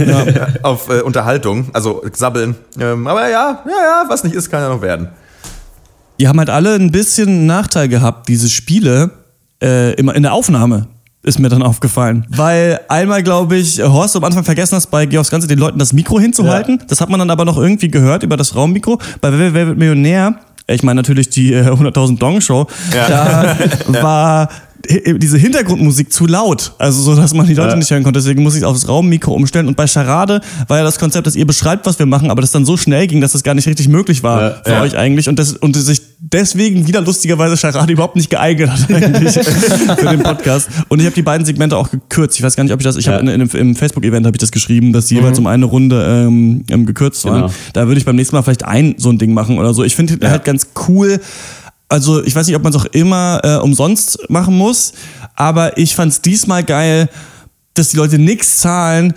auf 0.62 0.88
äh, 0.88 1.00
Unterhaltung, 1.00 1.70
also 1.72 2.02
sabbeln. 2.12 2.54
Ähm, 2.78 3.06
aber 3.06 3.28
ja, 3.30 3.62
ja, 3.66 3.70
ja, 3.70 4.04
was 4.08 4.24
nicht 4.24 4.34
ist, 4.34 4.50
kann 4.50 4.60
ja 4.60 4.68
noch 4.68 4.82
werden. 4.82 5.08
Die 6.20 6.28
haben 6.28 6.38
halt 6.38 6.50
alle 6.50 6.74
ein 6.74 6.92
bisschen 6.92 7.28
einen 7.28 7.46
Nachteil 7.46 7.88
gehabt, 7.88 8.28
diese 8.28 8.50
Spiele, 8.50 9.10
äh, 9.62 9.94
immer 9.94 10.14
in 10.14 10.22
der 10.22 10.34
Aufnahme. 10.34 10.88
Ist 11.24 11.38
mir 11.38 11.48
dann 11.48 11.62
aufgefallen. 11.62 12.26
Weil 12.30 12.80
einmal, 12.88 13.22
glaube 13.22 13.56
ich, 13.56 13.80
Horst 13.80 14.16
am 14.16 14.24
Anfang 14.24 14.42
vergessen 14.44 14.74
hast, 14.74 14.88
bei 14.88 15.06
Georgs 15.06 15.30
Ganze 15.30 15.46
den 15.46 15.58
Leuten 15.58 15.78
das 15.78 15.92
Mikro 15.92 16.18
hinzuhalten. 16.18 16.82
Das 16.88 17.00
hat 17.00 17.10
man 17.10 17.20
dann 17.20 17.30
aber 17.30 17.44
noch 17.44 17.56
irgendwie 17.58 17.88
gehört 17.88 18.24
über 18.24 18.36
das 18.36 18.56
Raummikro. 18.56 18.98
Bei 19.20 19.32
Wer, 19.32 19.54
wer 19.54 19.66
wird 19.68 19.78
Millionär? 19.78 20.34
Ich 20.66 20.82
meine 20.82 20.96
natürlich 20.98 21.28
die 21.28 21.52
äh, 21.52 21.68
100.000 21.68 22.18
Dong 22.18 22.40
Show. 22.40 22.66
Ja. 22.92 23.08
Da 23.08 23.56
war 24.02 24.48
diese 24.88 25.38
Hintergrundmusik 25.38 26.12
zu 26.12 26.26
laut, 26.26 26.72
also 26.78 27.00
so, 27.02 27.14
dass 27.14 27.34
man 27.34 27.46
die 27.46 27.54
Leute 27.54 27.70
Ja. 27.70 27.76
nicht 27.76 27.90
hören 27.90 28.02
konnte. 28.02 28.18
Deswegen 28.20 28.42
muss 28.42 28.56
ich 28.56 28.64
aufs 28.64 28.88
Raummikro 28.88 29.32
umstellen. 29.32 29.68
Und 29.68 29.76
bei 29.76 29.86
Charade 29.86 30.40
war 30.68 30.78
ja 30.78 30.84
das 30.84 30.98
Konzept, 30.98 31.26
dass 31.26 31.36
ihr 31.36 31.46
beschreibt, 31.46 31.86
was 31.86 31.98
wir 31.98 32.06
machen, 32.06 32.30
aber 32.30 32.40
das 32.40 32.50
dann 32.50 32.64
so 32.64 32.76
schnell 32.76 33.06
ging, 33.06 33.20
dass 33.20 33.32
das 33.32 33.42
gar 33.42 33.54
nicht 33.54 33.66
richtig 33.68 33.88
möglich 33.88 34.22
war 34.22 34.42
Ja. 34.42 34.50
für 34.64 34.70
Ja. 34.72 34.82
euch 34.82 34.96
eigentlich 34.96 35.28
und, 35.28 35.38
das, 35.38 35.52
und 35.54 35.76
sich 35.76 36.00
deswegen 36.20 36.86
wieder 36.86 37.00
lustigerweise 37.00 37.56
Charade 37.56 37.92
überhaupt 37.92 38.16
nicht 38.16 38.30
geeignet 38.30 38.70
hat 38.70 38.90
eigentlich 38.90 39.32
für 39.34 40.06
den 40.08 40.22
Podcast. 40.22 40.68
Und 40.88 41.00
ich 41.00 41.06
habe 41.06 41.14
die 41.14 41.22
beiden 41.22 41.44
Segmente 41.46 41.76
auch 41.76 41.90
gekürzt. 41.90 42.36
Ich 42.38 42.42
weiß 42.44 42.56
gar 42.56 42.64
nicht, 42.64 42.72
ob 42.72 42.80
ich 42.80 42.84
das, 42.84 42.96
ich 42.96 43.08
habe 43.08 43.20
in, 43.20 43.28
in, 43.40 43.48
im 43.48 43.76
Facebook-Event 43.76 44.26
habe 44.26 44.36
ich 44.36 44.40
das 44.40 44.50
geschrieben, 44.52 44.92
dass 44.92 45.06
die 45.06 45.14
jeweils 45.16 45.38
um 45.38 45.46
eine 45.46 45.64
Runde 45.66 46.04
ähm, 46.26 46.64
ähm, 46.70 46.86
gekürzt 46.86 47.24
waren. 47.24 47.42
Genau. 47.42 47.52
Da 47.72 47.86
würde 47.86 47.98
ich 47.98 48.04
beim 48.04 48.16
nächsten 48.16 48.36
Mal 48.36 48.42
vielleicht 48.42 48.64
ein 48.64 48.94
so 48.98 49.10
ein 49.10 49.18
Ding 49.18 49.32
machen 49.34 49.58
oder 49.58 49.74
so. 49.74 49.84
Ich 49.84 49.96
finde 49.96 50.28
halt 50.28 50.44
ganz 50.44 50.68
cool. 50.88 51.20
Also 51.92 52.24
ich 52.24 52.34
weiß 52.34 52.46
nicht, 52.46 52.56
ob 52.56 52.62
man 52.62 52.72
es 52.72 52.78
auch 52.80 52.86
immer 52.86 53.40
äh, 53.44 53.56
umsonst 53.56 54.18
machen 54.30 54.56
muss, 54.56 54.92
aber 55.36 55.76
ich 55.76 55.94
fand 55.94 56.10
es 56.12 56.22
diesmal 56.22 56.64
geil, 56.64 57.08
dass 57.74 57.90
die 57.90 57.98
Leute 57.98 58.18
nichts 58.18 58.56
zahlen 58.58 59.12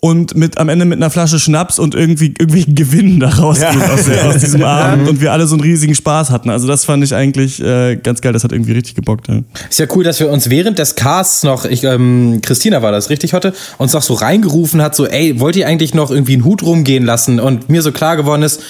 und 0.00 0.36
mit 0.36 0.58
am 0.58 0.68
Ende 0.68 0.84
mit 0.84 0.98
einer 0.98 1.08
Flasche 1.10 1.38
Schnaps 1.38 1.78
und 1.78 1.94
irgendwie 1.94 2.26
irgendwelchen 2.26 2.74
Gewinnen 2.74 3.18
da 3.18 3.30
rausgehen 3.30 3.80
Ja. 3.80 3.92
aus, 3.94 4.04
der, 4.04 4.26
aus 4.28 4.38
diesem 4.38 4.62
Abend 4.80 5.08
und 5.08 5.20
wir 5.22 5.32
alle 5.32 5.46
so 5.46 5.54
einen 5.54 5.62
riesigen 5.62 5.94
Spaß 5.94 6.30
hatten. 6.30 6.50
Also 6.50 6.68
das 6.68 6.84
fand 6.84 7.02
ich 7.02 7.14
eigentlich 7.14 7.60
äh, 7.62 7.96
ganz 7.96 8.20
geil. 8.20 8.32
Das 8.34 8.44
hat 8.44 8.52
irgendwie 8.52 8.72
richtig 8.72 8.94
gebockt. 8.94 9.26
Ja. 9.28 9.40
Ist 9.70 9.78
ja 9.78 9.86
cool, 9.96 10.04
dass 10.04 10.20
wir 10.20 10.30
uns 10.30 10.50
während 10.50 10.78
des 10.78 10.94
Casts 10.96 11.42
noch, 11.44 11.64
ich, 11.64 11.82
ähm, 11.84 12.40
Christina 12.42 12.82
war 12.82 12.92
das 12.92 13.08
richtig 13.10 13.32
heute, 13.32 13.54
uns 13.78 13.94
noch 13.94 14.02
so 14.02 14.12
reingerufen 14.14 14.82
hat, 14.82 14.94
so, 14.94 15.06
ey, 15.06 15.40
wollt 15.40 15.56
ihr 15.56 15.66
eigentlich 15.66 15.94
noch 15.94 16.10
irgendwie 16.10 16.34
einen 16.34 16.44
Hut 16.44 16.62
rumgehen 16.62 17.04
lassen? 17.06 17.40
Und 17.40 17.70
mir 17.70 17.80
so 17.82 17.90
klar 17.90 18.16
geworden 18.16 18.42
ist, 18.42 18.60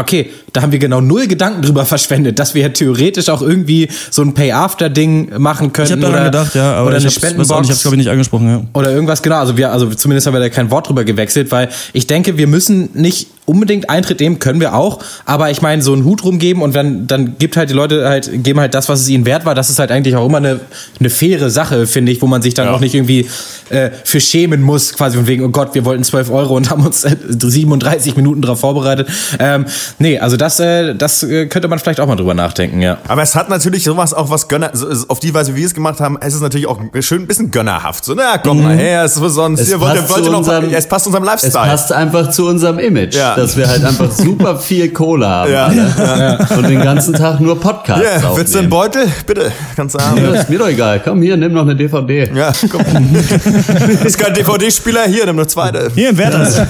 okay, 0.00 0.30
da 0.52 0.62
haben 0.62 0.72
wir 0.72 0.78
genau 0.78 1.00
null 1.00 1.26
Gedanken 1.26 1.62
drüber 1.62 1.84
verschwendet, 1.84 2.38
dass 2.38 2.54
wir 2.54 2.62
ja 2.62 2.68
theoretisch 2.68 3.28
auch 3.28 3.42
irgendwie 3.42 3.88
so 4.10 4.22
ein 4.22 4.34
Pay-After-Ding 4.34 5.38
machen 5.38 5.68
Ich 5.68 5.72
könnten. 5.72 5.92
habe 5.92 6.00
daran 6.02 6.14
oder, 6.16 6.24
gedacht, 6.24 6.54
ja, 6.54 6.74
aber 6.74 6.88
oder 6.88 6.98
ich 6.98 7.04
ich 7.04 7.22
habe 7.22 7.36
glaube 7.36 7.74
ich 7.74 7.92
nicht 7.92 8.08
angesprochen. 8.10 8.48
Ja. 8.48 8.62
Oder 8.74 8.92
irgendwas, 8.92 9.22
genau. 9.22 9.36
Also 9.36 9.56
wir, 9.56 9.72
also 9.72 9.88
zumindest 9.94 10.26
haben 10.26 10.34
wir 10.34 10.40
da 10.40 10.48
kein 10.48 10.70
Wort 10.70 10.88
drüber 10.88 11.04
gewechselt, 11.04 11.50
weil 11.50 11.68
ich 11.92 12.06
denke, 12.06 12.38
wir 12.38 12.46
müssen 12.46 12.90
nicht 12.94 13.28
unbedingt 13.46 13.88
Eintritt 13.88 14.20
nehmen, 14.20 14.38
können 14.38 14.60
wir 14.60 14.74
auch. 14.74 14.98
Aber 15.24 15.50
ich 15.50 15.62
meine, 15.62 15.80
so 15.82 15.92
einen 15.92 16.04
Hut 16.04 16.22
rumgeben 16.24 16.62
und 16.62 16.76
dann, 16.76 17.06
dann 17.06 17.38
gibt 17.38 17.56
halt 17.56 17.70
die 17.70 17.74
Leute 17.74 18.06
halt, 18.08 18.30
geben 18.44 18.60
halt 18.60 18.74
das, 18.74 18.88
was 18.88 19.00
es 19.00 19.08
ihnen 19.08 19.24
wert 19.24 19.44
war. 19.46 19.54
Das 19.54 19.70
ist 19.70 19.78
halt 19.78 19.90
eigentlich 19.90 20.14
auch 20.16 20.26
immer 20.26 20.38
eine, 20.38 20.60
eine 21.00 21.10
faire 21.10 21.48
Sache, 21.50 21.86
finde 21.86 22.12
ich, 22.12 22.20
wo 22.22 22.26
man 22.26 22.42
sich 22.42 22.54
dann 22.54 22.68
auch 22.68 22.80
nicht 22.80 22.94
irgendwie 22.94 23.28
äh, 23.70 23.90
für 24.04 24.20
schämen 24.20 24.62
muss, 24.62 24.92
quasi 24.92 25.16
von 25.16 25.26
wegen, 25.26 25.44
oh 25.44 25.48
Gott, 25.48 25.74
wir 25.74 25.84
wollten 25.84 26.04
12 26.04 26.30
Euro 26.30 26.56
und 26.56 26.70
haben 26.70 26.84
uns 26.84 27.04
äh, 27.04 27.16
37 27.28 28.16
Minuten 28.16 28.42
darauf 28.42 28.60
vorbereitet. 28.60 29.08
Ähm, 29.38 29.66
nee, 29.98 30.18
also 30.18 30.36
das, 30.36 30.58
äh, 30.60 30.94
das 30.94 31.22
äh, 31.22 31.46
könnte 31.46 31.68
man 31.68 31.78
vielleicht 31.78 32.00
auch 32.00 32.06
mal 32.06 32.16
drüber 32.16 32.34
nachdenken, 32.34 32.82
ja. 32.82 32.98
Aber 33.08 33.22
es 33.22 33.34
hat 33.34 33.48
natürlich 33.48 33.84
sowas 33.84 34.12
auch 34.12 34.28
was 34.30 34.48
Gönner, 34.48 34.70
so- 34.72 34.88
auf 35.08 35.20
die 35.20 35.32
Weise, 35.32 35.54
wie 35.54 35.60
wir 35.60 35.66
es 35.66 35.74
gemacht 35.74 36.00
haben, 36.00 36.18
es 36.20 36.34
ist 36.34 36.40
natürlich 36.40 36.66
auch 36.66 36.80
schön 37.00 37.22
ein 37.22 37.26
bisschen 37.26 37.50
gönnerhaft. 37.50 38.04
So, 38.04 38.14
na 38.14 38.38
komm 38.38 38.62
mal 38.62 38.76
her, 38.76 39.04
es 39.04 39.16
ist 39.16 39.34
sonst, 39.34 39.60
Es 39.60 39.68
ihr 39.70 39.80
wollt, 39.80 39.94
passt 39.96 40.10
wollt 40.10 40.20
zu 40.24 40.26
ihr 40.26 40.32
noch, 40.32 40.38
unserem- 40.38 40.72
es 40.74 40.86
passt 40.88 41.06
unserem 41.06 41.24
Es 41.24 41.30
Lifestyle. 41.42 41.66
passt 41.70 41.92
einfach 41.92 42.30
zu 42.30 42.46
unserem 42.46 42.78
Image, 42.78 43.14
Ja. 43.14 43.35
Dass 43.36 43.56
wir 43.56 43.68
halt 43.68 43.84
einfach 43.84 44.10
super 44.16 44.56
viel 44.58 44.90
Kohle 44.92 45.26
haben 45.28 45.52
Ja. 45.52 45.66
alle. 45.66 46.38
und 46.56 46.68
den 46.68 46.80
ganzen 46.82 47.14
Tag 47.14 47.40
nur 47.40 47.58
Podcasts 47.60 48.04
Ja, 48.04 48.36
willst 48.36 48.54
du 48.54 48.58
einen 48.60 48.72
aufnehmen. 48.72 48.92
Beutel? 48.92 49.12
Bitte, 49.26 49.52
kannst 49.76 49.94
du 49.94 49.98
haben. 49.98 50.18
Ja, 50.22 50.30
ist 50.40 50.48
mir 50.50 50.58
doch 50.58 50.68
egal. 50.68 51.00
Komm 51.04 51.22
hier, 51.22 51.36
nimm 51.36 51.52
noch 51.52 51.62
eine 51.62 51.76
DVD. 51.76 52.30
Ja, 52.34 52.52
komm. 52.70 52.82
ist 54.04 54.18
kein 54.18 54.34
DVD-Spieler, 54.34 55.04
hier, 55.06 55.26
nimm 55.26 55.36
noch 55.36 55.46
zweite. 55.46 55.90
Hier 55.94 56.16
Werthers. 56.16 56.60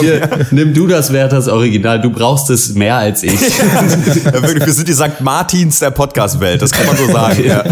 Hier, 0.00 0.28
nimm 0.50 0.74
du 0.74 0.86
das 0.86 1.12
Werthers 1.12 1.48
Original. 1.48 2.00
Du 2.00 2.10
brauchst 2.10 2.50
es 2.50 2.74
mehr 2.74 2.96
als 2.96 3.22
ich. 3.22 3.40
Ja, 3.40 4.32
wirklich, 4.42 4.66
wir 4.66 4.72
sind 4.72 4.88
die 4.88 4.92
St. 4.94 5.20
Martins 5.20 5.78
der 5.78 5.90
Podcast-Welt, 5.90 6.62
das 6.62 6.70
kann 6.70 6.86
man 6.86 6.96
so 6.96 7.06
sagen. 7.10 7.42
Ja. 7.48 7.62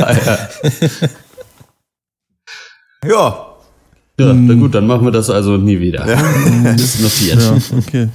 ja. 3.08 3.55
Ja, 4.18 4.32
na 4.32 4.54
gut, 4.54 4.74
dann 4.74 4.86
machen 4.86 5.04
wir 5.04 5.10
das 5.10 5.28
also 5.28 5.56
nie 5.58 5.78
wieder. 5.78 6.06
Das 6.64 6.80
ist 6.80 7.00
notiert. 7.00 7.38
Okay. 7.76 8.08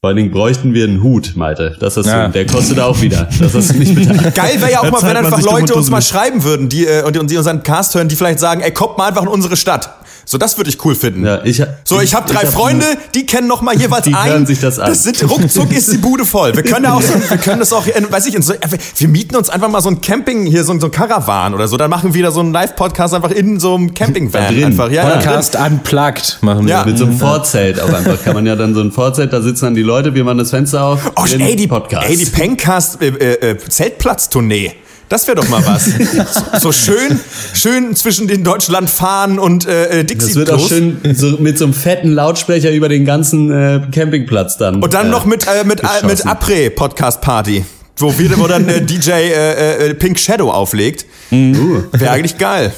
Vor 0.00 0.08
allen 0.08 0.16
Dingen 0.16 0.30
bräuchten 0.30 0.72
wir 0.72 0.84
einen 0.84 1.02
Hut, 1.02 1.32
Malte. 1.36 1.76
Das 1.78 1.96
ist 1.98 2.06
Ja. 2.06 2.26
so, 2.26 2.32
der 2.32 2.46
kostet 2.46 2.80
auch 2.80 3.00
wieder. 3.02 3.28
Das 3.38 3.54
hast 3.54 3.74
du 3.74 3.78
nicht 3.78 3.94
bedacht. 3.94 4.34
Geil 4.34 4.58
wäre 4.58 4.72
ja 4.72 4.80
auch 4.80 4.90
mal, 4.90 5.02
wenn 5.02 5.16
einfach 5.16 5.42
Leute 5.42 5.74
uns 5.74 5.90
mal 5.90 6.00
schreiben 6.00 6.42
würden, 6.42 6.68
die, 6.70 6.86
äh, 6.86 7.02
und, 7.04 7.18
und 7.18 7.30
die 7.30 7.36
unseren 7.36 7.62
Cast 7.62 7.94
hören, 7.94 8.08
die 8.08 8.16
vielleicht 8.16 8.40
sagen, 8.40 8.62
ey, 8.62 8.72
kommt 8.72 8.96
mal 8.96 9.08
einfach 9.08 9.22
in 9.22 9.28
unsere 9.28 9.56
Stadt. 9.58 9.90
So, 10.30 10.38
das 10.38 10.56
würde 10.56 10.70
ich 10.70 10.84
cool 10.84 10.94
finden. 10.94 11.26
Ja, 11.26 11.40
ich, 11.44 11.60
So, 11.82 12.00
ich 12.00 12.14
habe 12.14 12.32
drei 12.32 12.42
hab- 12.46 12.52
Freunde, 12.52 12.84
die 13.16 13.26
kennen 13.26 13.48
noch 13.48 13.62
mal 13.62 13.74
jeweils 13.76 14.04
Die 14.04 14.14
ein. 14.14 14.30
hören 14.30 14.46
sich 14.46 14.60
das 14.60 14.78
an. 14.78 14.88
Das 14.90 15.02
sind 15.02 15.28
ruckzuck 15.28 15.72
ist 15.72 15.92
die 15.92 15.96
Bude 15.98 16.24
voll. 16.24 16.54
Wir 16.54 16.62
können 16.62 16.84
ja 16.84 16.92
auch 16.94 17.02
so, 17.02 17.14
wir 17.28 17.36
können 17.38 17.58
das 17.58 17.72
auch, 17.72 17.84
in, 17.88 18.12
weiß 18.12 18.26
ich, 18.26 18.36
in 18.36 18.42
so, 18.42 18.52
wir 18.98 19.08
mieten 19.08 19.34
uns 19.34 19.50
einfach 19.50 19.68
mal 19.68 19.80
so 19.80 19.88
ein 19.90 20.00
Camping 20.00 20.46
hier, 20.46 20.62
so, 20.62 20.72
ein- 20.72 20.78
so 20.78 20.86
ein 20.86 20.92
Caravan 20.92 21.52
oder 21.52 21.66
so. 21.66 21.76
Dann 21.76 21.90
machen 21.90 22.14
wir 22.14 22.22
da 22.22 22.30
so 22.30 22.38
einen 22.38 22.52
Live-Podcast 22.52 23.12
einfach 23.12 23.32
in 23.32 23.58
so 23.58 23.74
einem 23.74 23.92
Campingvan 23.92 24.54
drin. 24.54 24.64
einfach. 24.66 24.88
Ja, 24.92 25.08
ja. 25.08 25.16
Podcast 25.16 25.56
unplugged 25.56 26.38
machen 26.42 26.64
wir. 26.64 26.74
Ja. 26.76 26.84
Mit 26.84 26.96
so 26.96 27.06
einem 27.06 27.18
Vorzelt 27.18 27.80
auch 27.80 27.92
einfach. 27.92 28.22
Kann 28.22 28.34
man 28.34 28.46
ja 28.46 28.54
dann 28.54 28.72
so 28.72 28.82
ein 28.82 28.92
Vorzelt, 28.92 29.32
da 29.32 29.42
sitzen 29.42 29.64
dann 29.64 29.74
die 29.74 29.82
Leute, 29.82 30.14
wir 30.14 30.22
machen 30.22 30.38
das 30.38 30.50
Fenster 30.50 30.84
auf. 30.84 31.10
Oh, 31.16 31.24
ey, 31.26 31.56
die, 31.56 31.66
Podcast. 31.66 32.08
ey, 32.08 32.16
die 32.16 32.26
Pencast 32.26 33.02
äh, 33.02 33.08
äh, 33.08 33.50
äh, 33.50 33.58
Zeltplatztournee. 33.58 34.74
Das 35.10 35.26
wäre 35.26 35.34
doch 35.34 35.48
mal 35.48 35.66
was. 35.66 35.86
so, 35.86 36.58
so 36.60 36.72
schön, 36.72 37.18
schön 37.52 37.96
zwischen 37.96 38.28
den 38.28 38.44
Deutschland 38.44 38.88
fahren 38.88 39.40
und 39.40 39.66
äh, 39.66 40.04
Dixie 40.04 40.28
Das 40.28 40.36
wird 40.36 40.50
auch 40.52 40.68
schön 40.68 41.00
so, 41.14 41.36
mit 41.38 41.58
so 41.58 41.64
einem 41.64 41.74
fetten 41.74 42.12
Lautsprecher 42.12 42.70
über 42.70 42.88
den 42.88 43.04
ganzen 43.04 43.50
äh, 43.50 43.80
Campingplatz 43.90 44.56
dann. 44.56 44.80
Und 44.80 44.94
dann 44.94 45.08
äh, 45.08 45.10
noch 45.10 45.24
mit, 45.24 45.48
äh, 45.48 45.64
mit, 45.64 45.80
äh, 45.80 45.86
mit 46.02 46.10
geschossen. 46.12 46.28
Après-Podcast-Party. 46.28 47.64
Wo, 47.96 48.16
wir, 48.16 48.38
wo 48.38 48.46
dann 48.46 48.68
äh, 48.68 48.82
DJ 48.82 49.10
äh, 49.10 49.88
äh, 49.88 49.94
Pink 49.94 50.16
Shadow 50.16 50.48
auflegt. 50.48 51.06
Uh, 51.32 51.82
Wäre 51.90 52.12
eigentlich 52.12 52.38
geil. 52.38 52.72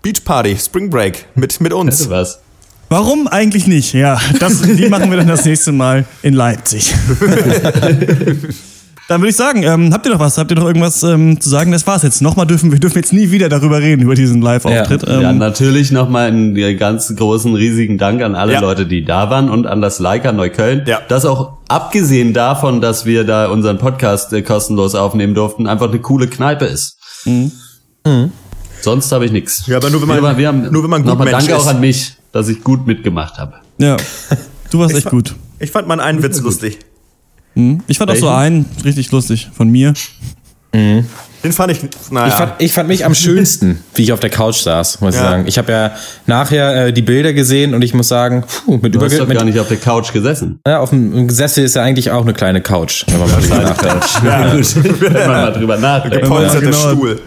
Beach 0.00 0.24
Party, 0.24 0.56
Spring 0.58 0.88
Break 0.88 1.26
mit, 1.34 1.60
mit 1.60 1.74
uns. 1.74 2.00
hätte 2.00 2.10
was. 2.10 2.38
Warum 2.88 3.28
eigentlich 3.28 3.66
nicht? 3.66 3.92
Ja, 3.92 4.18
das, 4.40 4.62
die 4.62 4.88
machen 4.88 5.10
wir 5.10 5.18
dann 5.18 5.28
das 5.28 5.44
nächste 5.44 5.72
Mal 5.72 6.06
in 6.22 6.32
Leipzig. 6.32 6.94
Dann 9.08 9.20
würde 9.20 9.30
ich 9.30 9.36
sagen, 9.36 9.62
ähm, 9.62 9.92
habt 9.92 10.04
ihr 10.04 10.12
noch 10.12 10.18
was? 10.18 10.36
Habt 10.36 10.50
ihr 10.50 10.56
noch 10.56 10.66
irgendwas 10.66 11.00
ähm, 11.04 11.40
zu 11.40 11.48
sagen? 11.48 11.70
Das 11.70 11.86
war's 11.86 12.02
jetzt. 12.02 12.22
Nochmal 12.22 12.44
dürfen 12.44 12.72
wir 12.72 12.80
dürfen 12.80 12.96
jetzt 12.98 13.12
nie 13.12 13.30
wieder 13.30 13.48
darüber 13.48 13.80
reden 13.80 14.02
über 14.02 14.16
diesen 14.16 14.42
Live-Auftritt. 14.42 15.04
Ja. 15.06 15.20
Ja, 15.20 15.30
Ähm, 15.30 15.38
natürlich 15.38 15.92
nochmal 15.92 16.26
einen 16.26 16.56
äh, 16.56 16.74
ganz 16.74 17.14
großen, 17.14 17.54
riesigen 17.54 17.98
Dank 17.98 18.20
an 18.22 18.34
alle 18.34 18.54
Ja. 18.54 18.60
Leute, 18.60 18.84
die 18.84 19.04
da 19.04 19.30
waren 19.30 19.48
und 19.48 19.68
an 19.68 19.80
das 19.80 20.00
Leica 20.00 20.32
Neukölln. 20.32 20.82
Ja. 20.88 21.00
Das 21.08 21.24
auch 21.24 21.52
abgesehen 21.68 22.32
davon, 22.32 22.80
dass 22.80 23.06
wir 23.06 23.22
da 23.22 23.46
unseren 23.48 23.78
Podcast 23.78 24.32
äh, 24.32 24.42
kostenlos 24.42 24.96
aufnehmen 24.96 25.34
durften, 25.34 25.68
einfach 25.68 25.88
eine 25.88 26.00
coole 26.00 26.26
Kneipe 26.26 26.64
ist. 26.64 26.96
Sonst 28.82 29.12
habe 29.12 29.24
ich 29.24 29.32
nichts. 29.32 29.66
Ja, 29.68 29.76
aber 29.76 29.90
nur 29.90 30.00
wenn 30.02 30.08
man- 30.08 30.22
wir, 30.22 30.36
wir 30.38 30.48
haben, 30.48 30.70
nur 30.72 30.82
wenn 30.82 30.90
man 30.90 31.02
gut 31.02 31.10
nochmal 31.10 31.26
Mensch 31.26 31.46
Danke 31.46 31.52
ist. 31.60 31.66
auch 31.66 31.70
an 31.70 31.80
mich, 31.80 32.16
dass 32.32 32.48
ich 32.48 32.62
gut 32.64 32.86
mitgemacht 32.88 33.38
habe. 33.38 33.54
ja, 33.78 33.96
du 34.70 34.78
warst 34.80 34.96
echt 34.96 35.10
gut. 35.10 35.34
Ich 35.60 35.70
fand 35.70 35.86
mal 35.88 36.00
einen 36.00 36.22
Witz 36.24 36.40
lustig. 36.40 36.78
Ich 37.86 37.98
fand 37.98 38.10
auch 38.10 38.16
so 38.16 38.26
Welchen? 38.26 38.36
einen 38.38 38.66
richtig 38.84 39.10
lustig 39.12 39.48
von 39.56 39.68
mir. 39.70 39.94
Den 40.74 41.52
fand 41.52 41.72
ich, 41.72 41.78
naja. 42.10 42.28
Ich 42.28 42.34
fand, 42.34 42.52
ich 42.58 42.72
fand 42.72 42.88
mich 42.88 43.04
am 43.06 43.14
schönsten, 43.14 43.78
wie 43.94 44.02
ich 44.02 44.12
auf 44.12 44.20
der 44.20 44.28
Couch 44.30 44.56
saß, 44.56 45.00
muss 45.00 45.14
ich 45.14 45.20
Ja. 45.20 45.30
sagen. 45.30 45.44
Ich 45.46 45.56
habe 45.56 45.72
ja 45.72 45.92
nachher 46.26 46.86
äh, 46.88 46.92
die 46.92 47.00
Bilder 47.02 47.32
gesehen 47.32 47.72
und 47.72 47.80
ich 47.82 47.94
muss 47.94 48.08
sagen, 48.08 48.44
puh, 48.66 48.76
mit 48.82 48.94
Du 48.94 49.00
hast 49.00 49.18
doch 49.18 49.26
mit, 49.26 49.38
gar 49.38 49.44
nicht 49.44 49.58
auf 49.58 49.68
der 49.68 49.78
Couch 49.78 50.12
gesessen. 50.12 50.58
ja, 50.66 50.80
auf 50.80 50.90
dem 50.90 51.30
Sessel 51.30 51.64
ist 51.64 51.76
ja 51.76 51.82
eigentlich 51.82 52.10
auch 52.10 52.22
eine 52.22 52.34
kleine 52.34 52.60
Couch, 52.60 53.04
wenn 53.08 53.18
man 53.20 53.30
mal 53.30 53.40
drüber 53.40 53.62
nachdenkt. 53.62 54.20
Ja, 54.24 54.54
gut. 54.54 55.00
Wenn 55.00 55.12
man 55.12 55.26
mal 55.26 55.52
drüber 55.52 55.76
nachdenkt. 55.78 56.20
Gepolsterter 56.22 56.66
genau. 56.66 56.90
Stuhl. 56.90 57.20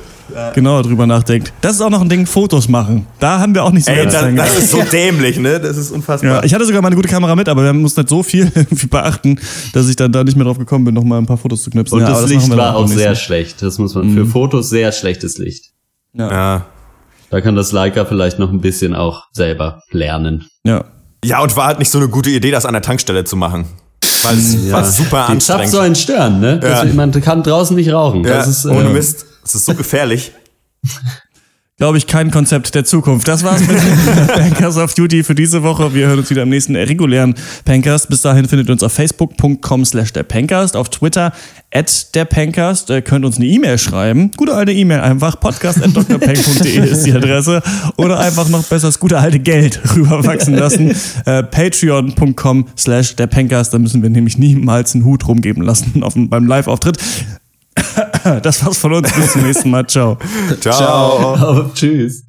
Genau, 0.54 0.82
drüber 0.82 1.06
nachdenkt. 1.08 1.54
Das 1.62 1.74
ist 1.76 1.82
auch 1.82 1.90
noch 1.90 2.02
ein 2.02 2.10
Ding, 2.10 2.26
Fotos 2.26 2.68
machen. 2.68 3.06
Da 3.20 3.40
haben 3.40 3.54
wir 3.54 3.64
auch 3.64 3.72
nicht 3.72 3.86
so 3.86 3.92
Ey, 3.92 4.04
ganz 4.04 4.14
das, 4.14 4.36
das 4.36 4.58
ist 4.58 4.72
so 4.72 4.82
dämlich, 4.92 5.38
ne? 5.40 5.60
Das 5.60 5.78
ist 5.78 5.92
unfassbar. 5.92 6.30
Ja, 6.38 6.44
ich 6.44 6.54
hatte 6.54 6.66
sogar 6.66 6.82
mal 6.82 6.88
eine 6.88 6.96
gute 6.96 7.08
Kamera 7.10 7.36
mit, 7.36 7.48
aber 7.50 7.64
wir 7.64 7.74
mussten 7.74 8.02
nicht 8.02 8.10
so 8.10 8.24
viel 8.24 8.52
beachten, 8.90 9.40
dass 9.74 9.88
ich 9.90 9.96
dann 9.96 10.12
da 10.12 10.24
nicht 10.24 10.36
mehr 10.36 10.46
drauf 10.46 10.58
gekommen 10.58 10.86
bin, 10.86 10.94
noch 10.96 11.04
mal 11.04 11.18
ein 11.18 11.26
paar 11.26 11.38
Fotos 11.38 11.64
zu 11.64 11.70
knipsen. 11.70 11.98
Und 11.98 12.04
Ja, 12.04 12.10
das 12.10 12.22
machen 12.22 12.30
Licht 12.32 12.58
war 12.58 12.76
auch 12.76 12.88
sehr 12.88 13.16
schlecht. 13.16 13.62
Das 13.62 13.78
muss 13.78 13.96
man 13.96 14.14
für 14.14 14.26
Fotos 14.26 14.70
sehr 14.70 14.92
schlechtes 14.92 15.38
Licht. 15.38 15.72
ja. 16.14 16.66
Da 17.32 17.42
kann 17.42 17.56
das 17.56 17.72
Leica 17.72 18.06
vielleicht 18.06 18.40
noch 18.40 18.52
ein 18.52 18.60
bisschen 18.60 18.96
auch 18.96 19.26
selber 19.34 19.84
lernen. 19.92 20.48
Ja. 20.64 20.84
ja, 21.24 21.40
und 21.44 21.56
war 21.56 21.68
halt 21.68 21.78
nicht 21.78 21.92
so 21.92 22.00
eine 22.00 22.08
gute 22.08 22.32
Idee, 22.32 22.50
das 22.50 22.66
an 22.66 22.74
der 22.74 22.82
Tankstelle 22.82 23.24
zu 23.24 23.36
machen. 23.36 23.66
Weil 24.24 24.36
es 24.36 24.72
war 24.72 24.84
super 24.84 25.26
Die 25.28 25.34
anstrengend. 25.34 25.44
Zapfsäulen 25.44 25.96
stören, 25.96 26.40
ne? 26.40 26.58
Das, 26.60 26.88
Ja. 26.88 26.94
Man 26.94 27.12
kann 27.12 27.44
draußen 27.44 27.76
nicht 27.76 27.94
rauchen. 27.94 28.24
ja, 28.24 28.32
Das 28.34 28.48
ist, 28.48 28.66
äh, 28.66 28.70
ohne 28.70 28.90
Mist. 28.90 29.26
Es 29.44 29.56
ist 29.56 29.66
so 29.66 29.74
gefährlich. 29.76 30.32
Glaube 31.80 31.98
ich, 31.98 32.08
kein 32.08 32.30
Konzept 32.30 32.76
der 32.76 32.84
Zukunft. 32.84 33.26
Das 33.30 33.46
war's 33.46 33.62
mit 33.62 33.78
Pankers 34.28 34.76
of 34.78 34.94
Duty 34.96 35.24
für 35.24 35.34
diese 35.34 35.64
Woche. 35.64 35.94
Wir 35.94 36.08
hören 36.08 36.20
uns 36.20 36.30
wieder 36.30 36.42
am 36.42 36.50
nächsten 36.50 36.76
regulären 36.76 37.36
Pancast. 37.64 38.10
Bis 38.10 38.20
dahin 38.20 38.50
findet 38.50 38.68
ihr 38.68 38.74
uns 38.74 38.84
auf 38.84 38.92
facebook.com 38.92 39.86
slash 39.86 40.12
der 40.12 40.24
Pancast, 40.24 40.76
auf 40.76 40.90
Twitter 40.90 41.32
at 41.74 42.14
der 42.16 42.26
Pancast. 42.26 42.90
Ihr 42.90 43.02
könnt 43.02 43.24
uns 43.24 43.38
eine 43.38 43.46
E-Mail 43.46 43.78
schreiben. 43.78 44.32
Gute 44.36 44.56
alte 44.56 44.74
E-Mail 44.74 45.00
einfach. 45.00 45.40
podcast 45.40 45.82
at 45.82 45.96
drpank.de 45.96 46.80
ist 46.92 47.06
die 47.06 47.14
Adresse. 47.14 47.62
Oder 47.96 48.20
einfach 48.20 48.50
noch 48.50 48.66
besser 48.66 48.88
das 48.88 49.00
gute 49.00 49.18
alte 49.18 49.40
Geld 49.40 49.80
rüberwachsen 49.96 50.56
lassen. 50.56 50.94
Äh, 51.24 51.44
Patreon.com 51.44 52.68
slash 52.78 53.16
der 53.16 53.28
Pancast. 53.28 53.74
Da 53.74 53.80
müssen 53.80 54.04
wir 54.04 54.10
nämlich 54.10 54.38
niemals 54.38 54.96
einen 54.96 55.06
Hut 55.06 55.26
rumgeben 55.26 55.64
lassen 55.64 56.04
auf, 56.04 56.16
beim 56.18 56.46
Live-Auftritt. 56.46 56.98
Das 58.42 58.66
war's 58.66 58.78
von 58.78 58.94
uns. 58.94 59.12
Bis 59.14 59.34
zum 59.34 59.44
nächsten 59.44 59.70
Mal. 59.70 59.86
Ciao. 59.88 60.18
Ciao. 60.60 61.36
oh, 61.36 61.70
tschüss. 61.74 62.24